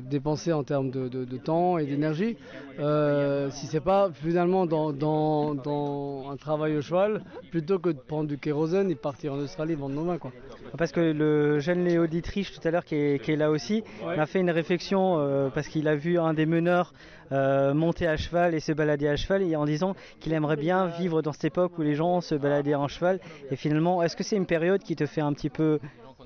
dépenser 0.09 0.53
en 0.53 0.63
termes 0.63 0.89
de, 0.91 1.07
de- 1.07 1.25
de 1.25 1.37
temps 1.37 1.77
et 1.77 1.85
d'énergie, 1.85 2.37
euh, 2.79 3.49
si 3.51 3.65
c'est 3.67 3.79
pas 3.79 4.09
finalement 4.13 4.65
dans, 4.65 4.91
dans- 4.93 5.55
dans 5.55 6.29
un 6.31 6.37
travail 6.37 6.77
au 6.77 6.81
cheval, 6.81 7.21
plutôt 7.51 7.79
que 7.79 7.89
de 7.89 7.99
prendre 7.99 8.27
du 8.27 8.37
kérosène 8.37 8.89
et 8.91 8.95
partir 8.95 9.33
en 9.33 9.37
Australie 9.37 9.75
vendre 9.75 9.95
nos 9.95 10.03
vins. 10.05 10.17
Quoi. 10.17 10.31
Parce 10.77 10.91
que 10.91 10.99
le 10.99 11.59
jeune 11.59 11.83
Léo 11.83 12.07
Dietrich 12.07 12.51
tout 12.51 12.65
à 12.67 12.71
l'heure 12.71 12.85
qui 12.85 12.95
est, 12.95 13.21
qui 13.23 13.31
est 13.31 13.35
là 13.35 13.49
aussi 13.51 13.83
Ouais. 14.05 14.17
m'a 14.17 14.25
fait 14.25 14.39
une 14.39 14.51
réflexion 14.51 15.17
euh, 15.19 15.49
parce 15.49 15.67
qu'il 15.67 15.87
a 15.87 15.95
vu 15.95 16.17
un 16.19 16.33
des 16.33 16.45
meneurs 16.45 16.93
euh, 17.31 17.73
monter 17.73 18.07
à 18.07 18.17
cheval 18.17 18.53
et 18.53 18.59
se 18.59 18.71
balader 18.71 19.07
à 19.07 19.15
cheval 19.15 19.41
et 19.43 19.55
en 19.55 19.65
disant 19.65 19.95
qu'il 20.19 20.33
aimerait 20.33 20.57
bien 20.57 20.87
vivre 20.87 21.21
dans 21.21 21.31
cette 21.33 21.45
époque 21.45 21.77
où 21.77 21.81
les 21.81 21.95
gens 21.95 22.21
se 22.21 22.35
baladaient 22.35 22.75
en 22.75 22.87
cheval 22.87 23.19
et 23.51 23.55
finalement 23.55 24.03
est-ce 24.03 24.15
que 24.15 24.23
c'est 24.23 24.35
une 24.35 24.45
période 24.45 24.81
qui 24.81 24.95
te 24.95 25.05
fait 25.05 25.21
un 25.21 25.33
petit 25.33 25.49
peu 25.49 25.79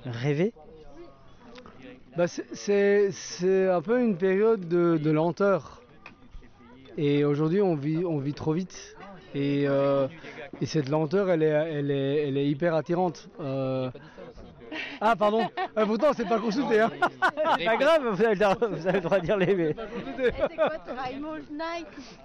rêver? 0.05 0.53
Bah, 2.19 2.27
c'est- 2.27 2.45
c'est 2.51 3.11
c'est 3.11 3.69
un 3.69 3.81
peu 3.81 4.01
une 4.01 4.17
période 4.17 4.67
de, 4.67 4.97
de 4.97 5.09
lenteur. 5.09 5.81
Et 6.97 7.23
aujourd'hui, 7.23 7.61
on 7.61 7.75
vit, 7.75 8.03
on 8.05 8.17
vit 8.17 8.33
trop 8.33 8.51
vite. 8.51 8.97
Et, 9.33 9.63
euh, 9.69 10.05
et 10.59 10.65
cette 10.65 10.89
lenteur, 10.89 11.29
elle 11.29 11.43
est, 11.43 11.45
elle 11.47 11.91
est, 11.91 12.27
elle 12.27 12.35
est 12.37 12.45
hyper 12.45 12.75
attirante. 12.75 13.29
Euh, 13.39 13.89
Ah, 14.99 15.15
pardon. 15.15 15.47
Ah, 15.77 15.85
pourtant, 15.85 16.11
c'est 16.13 16.27
pas 16.27 16.39
consulté. 16.39 16.81
Hein. 16.81 16.91
C'est 17.57 17.63
pas 17.65 17.77
grave, 17.77 18.01
vous 18.11 18.21
avez, 18.21 18.35
le 18.35 18.39
droit- 18.39 18.67
vous 18.69 18.85
avez 18.87 18.97
le 18.99 19.03
droit 19.03 19.19
de 19.19 19.25
dire 19.25 19.37
les 19.37 19.55
mais- 19.55 19.75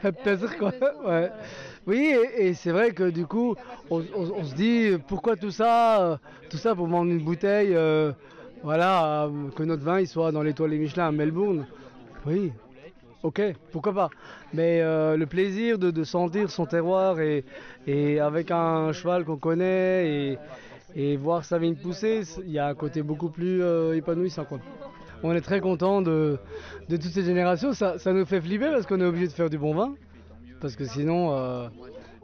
Peut-être 0.01 0.59
quoi. 0.59 0.73
Ouais. 1.07 1.31
Oui, 1.87 2.15
et, 2.37 2.49
et 2.49 2.55
c'est 2.55 2.73
vrai 2.73 2.91
que 2.91 3.09
du 3.11 3.27
coup, 3.27 3.55
on, 3.91 4.01
on- 4.15 4.31
on 4.41 4.45
se 4.45 4.55
dit 4.57 4.91
pourquoi 5.07 5.37
tout 5.37 5.53
ça, 5.53 6.03
euh, 6.03 6.17
tout 6.51 6.59
ça 6.59 6.75
pour 6.75 6.89
vendre 6.89 7.13
une 7.13 7.23
bouteille, 7.25 7.75
euh, 7.77 8.11
voilà, 8.65 9.25
euh, 9.25 9.51
que 9.55 9.63
notre 9.63 9.83
vin 9.83 10.01
il 10.01 10.09
soit 10.09 10.33
dans 10.33 10.43
l'étoile 10.43 10.71
des 10.71 10.79
Michelin 10.79 11.09
à 11.09 11.13
Melbourne. 11.13 11.67
Oui, 12.25 12.51
ok, 13.23 13.43
pourquoi 13.71 13.93
pas. 13.93 14.11
Mais 14.55 14.81
euh, 14.81 15.19
le 15.19 15.27
plaisir 15.27 15.79
de, 15.79 16.03
sentir 16.03 16.51
son 16.51 16.65
terroir 16.65 17.19
et, 17.21 17.45
avec 18.19 18.51
un 18.51 18.93
cheval 18.93 19.27
qu'on 19.27 19.37
connaît 19.37 20.39
et, 20.97 21.17
voir 21.19 21.45
sa 21.45 21.59
vigne 21.59 21.75
pousser, 21.75 22.23
il 22.43 22.53
y 22.53 22.59
a 22.59 22.69
un 22.69 22.75
côté 22.75 23.03
beaucoup 23.03 23.29
plus 23.29 23.63
euh, 23.63 23.95
épanouissant. 23.95 24.47
Quoi. 24.47 24.61
On 25.23 25.33
est 25.33 25.43
très 25.43 25.61
content 25.61 26.01
de, 26.01 26.39
toutes 26.89 27.03
ces 27.03 27.23
générations. 27.23 27.75
Ça, 27.75 27.99
ça 27.99 28.15
nous 28.15 28.25
fait 28.25 28.41
flipper 28.41 28.71
parce 28.71 28.87
qu'on 28.87 29.01
est 29.01 29.07
obligé 29.07 29.27
de 29.27 29.33
faire 29.33 29.51
du 29.51 29.59
bon 29.59 29.75
vin. 29.75 29.95
Parce 30.63 30.75
que 30.75 30.87
sinon, 30.87 31.69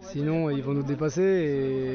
sinon 0.01 0.51
ils 0.51 0.63
vont 0.63 0.73
nous 0.73 0.83
dépasser 0.83 1.23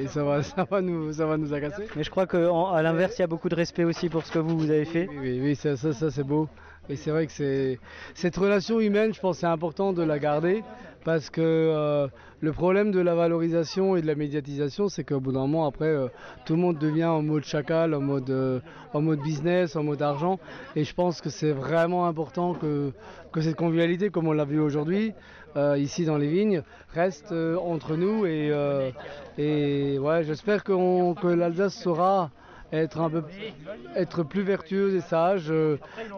et 0.03 0.07
ça 0.07 0.23
va, 0.23 0.43
ça 0.43 0.65
va, 0.69 0.81
nous, 0.81 1.13
ça 1.13 1.25
va 1.25 1.37
nous 1.37 1.53
agacer. 1.53 1.87
Mais 1.95 2.03
je 2.03 2.09
crois 2.09 2.27
qu'à 2.27 2.81
l'inverse, 2.81 3.17
il 3.17 3.21
y 3.21 3.23
a 3.23 3.27
beaucoup 3.27 3.49
de 3.49 3.55
respect 3.55 3.83
aussi 3.83 4.09
pour 4.09 4.25
ce 4.25 4.31
que 4.31 4.39
vous, 4.39 4.57
vous 4.57 4.71
avez 4.71 4.85
fait. 4.85 5.07
Oui, 5.09 5.17
oui, 5.21 5.39
oui, 5.41 5.55
ça, 5.55 5.75
ça, 5.77 5.93
ça, 5.93 6.11
c'est 6.11 6.23
beau. 6.23 6.47
Et 6.87 6.95
c'est 6.95 7.09
vrai 7.09 7.25
que 7.25 7.31
c'est 7.31 7.79
cette 8.13 8.37
relation 8.37 8.79
humaine, 8.79 9.13
je 9.13 9.19
pense, 9.19 9.39
c'est 9.39 9.47
important 9.47 9.91
de 9.91 10.03
la 10.03 10.19
garder 10.19 10.63
parce 11.03 11.29
que 11.29 11.41
euh, 11.41 12.07
le 12.41 12.51
problème 12.51 12.91
de 12.91 12.99
la 12.99 13.15
valorisation 13.15 13.95
et 13.95 14.01
de 14.01 14.07
la 14.07 14.15
médiatisation, 14.15 14.89
c'est 14.89 15.03
qu'au 15.03 15.19
bout 15.19 15.31
d'un 15.31 15.41
moment, 15.41 15.67
après, 15.67 15.85
euh, 15.85 16.07
tout 16.45 16.53
le 16.53 16.59
monde 16.59 16.77
devient 16.79 17.05
en 17.05 17.21
mode 17.21 17.43
chacal, 17.43 17.93
en 17.93 18.01
mode, 18.01 18.29
euh, 18.29 18.59
en 18.93 19.01
mode 19.01 19.19
business, 19.21 19.75
en 19.75 19.83
mode 19.83 20.01
argent. 20.01 20.39
Et 20.75 20.83
je 20.83 20.93
pense 20.93 21.21
que 21.21 21.29
c'est 21.29 21.51
vraiment 21.51 22.07
important 22.07 22.53
que, 22.55 22.91
que 23.31 23.41
cette 23.41 23.55
convivialité, 23.55 24.09
comme 24.09 24.27
on 24.27 24.33
l'a 24.33 24.45
vu 24.45 24.59
aujourd'hui, 24.59 25.13
euh, 25.55 25.77
ici 25.77 26.05
dans 26.05 26.17
les 26.17 26.27
vignes, 26.27 26.63
reste 26.93 27.31
euh, 27.31 27.57
entre 27.57 27.95
nous. 27.95 28.25
Et, 28.25 28.49
euh, 28.51 28.91
ouais, 29.37 30.23
j'espère 30.23 30.63
que 30.63 31.33
l'Alsace 31.33 31.75
saura 31.75 32.31
être 32.71 32.99
un 32.99 33.09
peu 33.09 33.23
être 33.95 34.23
plus 34.23 34.41
vertueuse 34.41 34.95
et 34.95 35.01
sage 35.01 35.53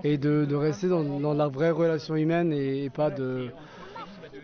et 0.03 0.17
de, 0.17 0.55
rester 0.55 0.87
dans, 0.87 1.33
la 1.33 1.47
vraie 1.47 1.71
relation 1.71 2.15
humaine 2.15 2.51
et, 2.51 2.89
pas 2.89 3.11
de 3.11 3.49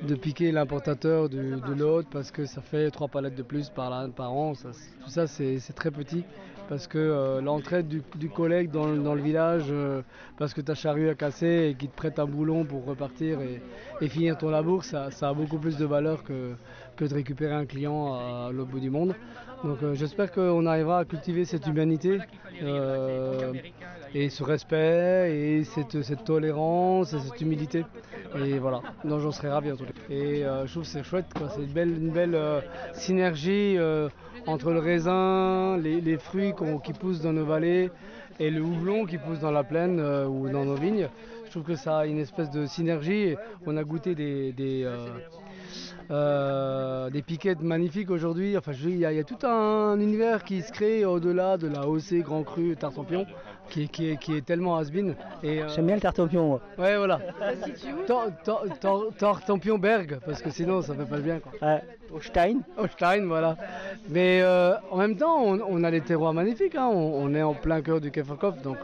de 0.02 0.16
piquer 0.16 0.52
l'importateur 0.52 1.30
de 1.30 1.74
l'autre 1.74 2.10
parce 2.12 2.30
que 2.30 2.46
ça 2.46 2.62
fait 2.62 2.92
trois 2.92 3.08
palettes 3.08 3.36
de 3.36 3.44
plus 3.44 3.70
par, 3.70 3.94
an. 3.94 4.54
Tout 4.54 5.10
ça, 5.10 5.28
c'est 5.28 5.60
très 5.76 5.92
petit. 5.92 6.26
Parce 6.70 6.88
que 6.88 6.98
euh, 6.98 7.42
l'entraide 7.42 7.88
du, 7.88 8.30
collègue 8.30 8.72
dans, 8.72 8.86
le- 8.86 9.22
village, 9.22 9.66
euh, 9.70 10.02
parce 10.38 10.54
que 10.54 10.62
ta 10.62 10.76
charrue 10.76 11.10
a 11.10 11.16
cassé 11.16 11.70
et 11.70 11.76
qu'il 11.76 11.90
te 11.90 11.96
prête 11.96 12.20
un 12.20 12.26
boulon 12.26 12.66
pour 12.66 12.86
repartir 12.86 13.40
et, 13.42 14.08
finir 14.08 14.38
ton 14.38 14.50
labour, 14.50 14.84
ça, 14.84 15.10
a 15.22 15.34
beaucoup 15.34 15.58
plus 15.58 15.78
de 15.78 15.86
valeur 15.86 16.24
que, 16.24 16.56
de 17.00 17.14
récupérer 17.14 17.54
un 17.54 17.66
client 17.66 18.14
à 18.14 18.50
l'autre 18.52 18.72
bout 18.72 18.80
du 18.80 18.90
monde. 18.90 19.16
Donc 19.64 19.82
euh, 19.82 19.94
j'espère 19.94 20.32
qu'on 20.32 20.66
arrivera 20.66 21.00
à 21.00 21.06
cultiver 21.06 21.46
cette 21.46 21.66
humanité 21.68 22.20
euh, 22.62 23.54
et 24.14 24.30
ce 24.30 24.44
respect 24.44 25.32
et 25.34 25.64
cette, 25.64 26.24
tolérance 26.26 27.14
et 27.14 27.20
cette 27.20 27.40
humilité. 27.40 27.86
Et 28.36 28.58
voilà, 28.60 28.82
donc 29.06 29.20
j'en 29.20 29.32
serais 29.32 29.50
ravi 29.50 29.72
en 29.72 29.78
tout 29.78 29.86
cas. 29.86 29.92
Et 30.10 30.44
je 30.66 30.72
trouve 30.72 30.84
que 30.84 30.90
c'est 30.90 31.04
chouette, 31.04 31.28
c'est 31.56 31.62
une 31.62 32.12
belle, 32.12 32.64
synergie 32.94 33.78
entre 34.48 34.72
le 34.72 34.80
raisin, 34.80 35.78
les, 35.78 36.18
fruits 36.18 36.54
qui 36.84 36.94
poussent 36.94 37.22
dans 37.22 37.34
nos 37.34 37.46
vallées 37.46 37.90
et 38.40 38.50
le 38.50 38.62
houblon 38.62 39.06
qui 39.06 39.18
pousse 39.18 39.40
dans 39.40 39.52
la 39.52 39.64
plaine 39.64 40.00
euh, 40.00 40.26
ou 40.26 40.50
dans 40.50 40.66
nos 40.66 40.76
vignes. 40.76 41.08
Je 41.46 41.52
trouve 41.52 41.64
que 41.64 41.76
ça 41.76 42.00
a 42.00 42.06
une 42.06 42.20
espèce 42.20 42.50
de 42.50 42.66
synergie. 42.66 43.36
On 43.66 43.78
a 43.78 43.84
goûté 43.84 44.16
des, 44.16 44.52
des, 44.54 44.84
euh, 44.84 45.08
euh, 46.14 47.10
des 47.10 47.22
piquettes 47.22 47.62
magnifiques 47.62 48.10
aujourd'hui. 48.12 48.58
Enfin, 48.58 48.72
je 48.72 48.88
il 48.90 48.98
y, 49.00 49.06
a- 49.06 49.12
il 49.12 49.18
y 49.18 49.20
a 49.20 49.24
tout 49.24 49.46
un 49.46 50.00
univers 50.00 50.44
qui 50.44 50.62
se 50.62 50.72
crée 50.72 51.04
au-delà 51.06 51.58
de 51.58 51.68
la 51.68 51.88
OC 51.88 52.20
Grand 52.24 52.44
Cru 52.44 52.76
Tartampion, 52.76 53.26
qui, 53.70 53.84
est- 53.84 53.88
qui, 53.88 54.10
est, 54.12 54.18
qui 54.18 54.36
est 54.38 54.46
tellement 54.46 54.78
has-been. 54.78 55.16
Et, 55.42 55.62
euh, 55.62 55.68
J'aime 55.70 55.88
bien 55.88 55.96
le 55.96 56.02
tartampion, 56.02 56.48
moi. 56.48 56.62
Ouais, 56.78 56.98
voilà. 56.98 57.20
Tartampion 59.18 59.78
Berg, 59.78 60.20
parce 60.26 60.42
que 60.42 60.50
sinon 60.50 60.82
ça 60.82 60.94
fait 60.94 61.06
pas 61.06 61.20
bien. 61.20 61.40
Quoi. 61.40 61.52
Ouais. 61.62 61.82
Au 62.14 62.22
Stein 62.22 62.60
Au 62.78 62.88
Stein, 62.88 63.26
voilà. 63.26 63.58
Mais 64.10 64.42
euh, 64.44 64.74
en 64.92 64.98
même 64.98 65.16
temps, 65.18 65.42
on, 65.44 65.60
on 65.68 65.84
a 65.84 65.92
des 65.92 66.02
terroirs 66.02 66.34
magnifiques. 66.34 66.76
hein. 66.76 66.90
On, 66.92 67.24
on 67.26 67.34
est 67.34 67.42
en 67.44 67.54
plein 67.54 67.82
cœur 67.82 68.00
du 68.02 68.12
Keferkopf, 68.12 68.62
donc 68.62 68.78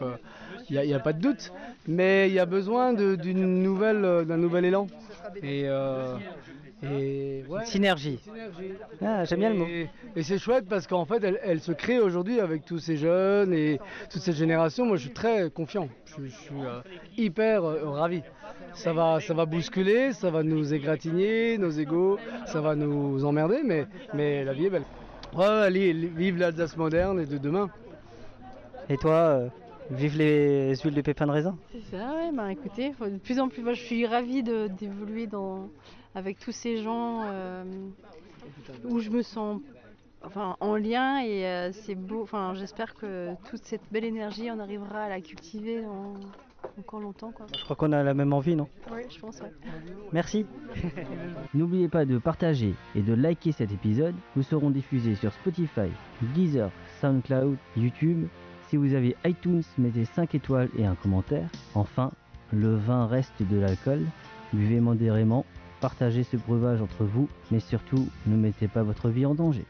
il 0.68 0.80
n'y 0.80 0.94
a, 0.94 0.98
pas 1.00 1.12
de 1.12 1.20
doute. 1.20 1.52
Mais 1.88 2.28
il 2.28 2.34
y 2.34 2.38
a 2.40 2.46
besoin 2.46 2.92
de- 2.92 3.14
d'une 3.16 3.62
nouvelle, 3.62 4.24
d'un 4.26 4.36
nouvel 4.36 4.64
élan. 4.64 4.86
Et, 5.42 5.64
euh, 5.66 6.16
et 6.82 7.44
ouais. 7.48 7.64
Synergie. 7.64 8.18
Ah, 9.02 9.24
j'aime 9.24 9.40
bien 9.40 9.50
le 9.50 9.56
mot. 9.56 9.66
Et, 10.16 10.22
c'est 10.22 10.38
chouette 10.38 10.66
parce 10.68 10.86
qu'en 10.86 11.04
fait, 11.04 11.22
elle, 11.22 11.38
elle 11.42 11.60
se 11.60 11.72
crée 11.72 11.98
aujourd'hui 11.98 12.40
avec 12.40 12.64
tous 12.64 12.78
ces 12.78 12.96
jeunes 12.96 13.52
et 13.52 13.78
toute 14.10 14.22
cette 14.22 14.36
génération. 14.36 14.86
Moi, 14.86 14.96
je 14.96 15.02
suis 15.02 15.12
très 15.12 15.50
confiant. 15.50 15.88
Je, 16.06 16.24
je 16.24 16.30
suis 16.30 16.54
euh, 16.62 16.80
hyper 17.16 17.64
euh, 17.64 17.90
ravi. 17.90 18.22
Ça 18.74 18.92
va, 18.92 19.20
ça 19.20 19.34
va 19.34 19.46
bousculer, 19.46 20.12
ça 20.12 20.30
va 20.30 20.42
nous 20.42 20.72
égratigner, 20.72 21.58
nos 21.58 21.70
égaux, 21.70 22.18
ça 22.46 22.60
va 22.60 22.74
nous 22.74 23.24
emmerder, 23.24 23.60
mais, 23.64 23.86
mais 24.14 24.44
la 24.44 24.52
vie 24.52 24.66
est 24.66 24.70
belle. 24.70 24.84
Ouais, 25.36 25.70
vive 25.70 26.38
l'Alsace 26.38 26.76
moderne 26.76 27.20
et 27.20 27.26
de 27.26 27.38
demain. 27.38 27.70
Et 28.88 28.96
toi, 28.96 29.12
euh, 29.12 29.48
vive 29.90 30.18
les 30.18 30.74
huiles 30.76 30.94
de 30.94 31.00
pépins 31.00 31.26
de 31.26 31.32
raisin 31.32 31.56
C'est 31.72 31.96
ça, 31.96 32.14
ouais, 32.14 32.30
bah 32.32 32.50
écoutez, 32.50 32.92
faut- 32.92 33.06
de 33.08 33.18
plus 33.18 33.38
en 33.38 33.48
plus, 33.48 33.62
moi 33.62 33.72
je 33.74 33.82
suis 33.82 34.06
ravie 34.06 34.42
d'évoluer 34.42 35.26
dans, 35.26 35.68
avec 36.14 36.38
tous 36.38 36.52
ces 36.52 36.82
gens 36.82 37.22
euh, 37.24 37.64
où 38.84 38.98
je 39.00 39.10
me 39.10 39.22
sens 39.22 39.60
enfin, 40.24 40.56
en 40.60 40.76
lien 40.76 41.20
et 41.20 41.46
euh, 41.46 41.72
c'est 41.72 41.94
beau. 41.94 42.22
Enfin, 42.22 42.54
j'espère 42.54 42.94
que 42.94 43.30
toute 43.48 43.64
cette 43.64 43.82
belle 43.90 44.04
énergie, 44.04 44.50
on 44.50 44.58
arrivera 44.58 45.04
à 45.04 45.08
la 45.08 45.20
cultiver 45.20 45.84
en- 45.86 46.14
encore 46.78 47.00
longtemps. 47.00 47.32
Quoi. 47.32 47.46
Je 47.56 47.64
crois 47.64 47.76
qu'on 47.76 47.92
a 47.92 48.02
la 48.02 48.12
même 48.14 48.32
envie, 48.32 48.54
non? 48.54 48.68
Oui, 48.92 49.02
je 49.08 49.18
pense, 49.18 49.40
ouais. 49.40 49.52
Merci. 50.12 50.46
N'oubliez 51.54 51.88
pas 51.88 52.04
de 52.04 52.18
partager 52.18 52.74
et 52.94 53.02
de 53.02 53.14
liker 53.14 53.52
cet 53.52 53.72
épisode. 53.72 54.14
Nous 54.36 54.42
serons 54.42 54.70
diffusés 54.70 55.14
sur 55.14 55.32
Spotify, 55.32 55.88
Deezer, 56.34 56.70
SoundCloud, 57.00 57.56
YouTube. 57.76 58.26
Si 58.68 58.76
vous 58.76 58.94
avez 58.94 59.16
iTunes, 59.24 59.62
mettez 59.78 60.04
5 60.04 60.34
étoiles 60.34 60.68
et 60.78 60.84
un 60.86 60.94
commentaire. 60.94 61.48
Enfin, 61.74 62.10
le 62.52 62.76
vin 62.76 63.06
reste 63.06 63.42
de 63.42 63.58
l'alcool. 63.58 64.02
Buvez 64.52 64.80
modérément, 64.80 65.44
partagez 65.80 66.24
ce 66.30 66.36
breuvage 66.36 66.80
entre 66.80 67.04
vous, 67.04 67.28
mais 67.50 67.60
surtout, 67.60 68.08
ne 68.26 68.36
mettez 68.36 68.68
pas 68.68 68.82
votre 68.82 69.08
vie 69.08 69.26
en 69.26 69.34
danger. 69.34 69.66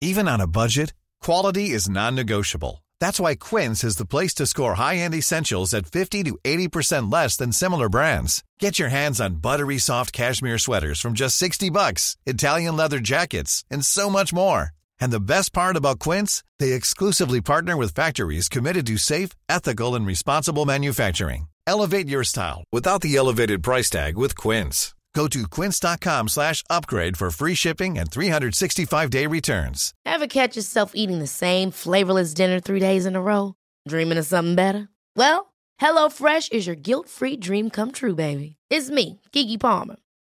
Even 0.00 0.26
on 0.26 0.40
a 0.40 0.48
budget, 0.48 0.92
quality 1.20 1.70
is 1.70 1.88
non-negotiable. 1.88 2.82
That's 2.98 3.20
why 3.20 3.36
Quince 3.36 3.84
is 3.84 3.96
the 3.96 4.04
place 4.04 4.34
to 4.34 4.46
score 4.46 4.74
high-end 4.74 5.14
essentials 5.14 5.72
at 5.74 5.86
50 5.86 6.24
to 6.24 6.38
80% 6.44 7.12
less 7.12 7.36
than 7.36 7.52
similar 7.52 7.88
brands. 7.88 8.42
Get 8.58 8.78
your 8.78 8.88
hands 8.90 9.20
on 9.20 9.36
buttery 9.36 9.78
soft 9.78 10.12
cashmere 10.12 10.58
sweaters 10.58 11.00
from 11.00 11.12
just 11.14 11.36
60 11.36 11.70
bucks, 11.70 12.16
Italian 12.26 12.76
leather 12.76 12.98
jackets, 12.98 13.64
and 13.70 13.84
so 13.84 14.10
much 14.10 14.32
more. 14.32 14.70
And 15.02 15.10
the 15.10 15.28
best 15.34 15.52
part 15.52 15.74
about 15.74 15.98
Quince, 15.98 16.44
they 16.60 16.74
exclusively 16.74 17.40
partner 17.40 17.76
with 17.76 17.92
factories 17.92 18.48
committed 18.48 18.86
to 18.86 18.96
safe, 18.98 19.30
ethical, 19.48 19.96
and 19.96 20.06
responsible 20.06 20.64
manufacturing. 20.64 21.48
Elevate 21.66 22.08
your 22.08 22.22
style 22.22 22.62
without 22.70 23.00
the 23.00 23.16
elevated 23.16 23.64
price 23.64 23.90
tag 23.90 24.16
with 24.16 24.36
Quince. 24.36 24.94
Go 25.12 25.26
to 25.26 25.42
quince.com 25.48 26.28
slash 26.28 26.62
upgrade 26.70 27.16
for 27.16 27.32
free 27.32 27.56
shipping 27.56 27.98
and 27.98 28.12
365-day 28.12 29.26
returns. 29.26 29.92
Ever 30.06 30.28
catch 30.28 30.54
yourself 30.54 30.92
eating 30.94 31.18
the 31.18 31.26
same 31.26 31.72
flavorless 31.72 32.32
dinner 32.32 32.60
three 32.60 32.80
days 32.80 33.04
in 33.04 33.16
a 33.16 33.20
row? 33.20 33.56
Dreaming 33.88 34.18
of 34.18 34.26
something 34.26 34.54
better? 34.54 34.88
Well, 35.16 35.52
HelloFresh 35.80 36.52
is 36.52 36.68
your 36.68 36.76
guilt-free 36.76 37.38
dream 37.38 37.70
come 37.70 37.90
true, 37.90 38.14
baby. 38.14 38.54
It's 38.70 38.88
me, 38.88 39.20
Kiki 39.32 39.58
Palmer. 39.58 39.96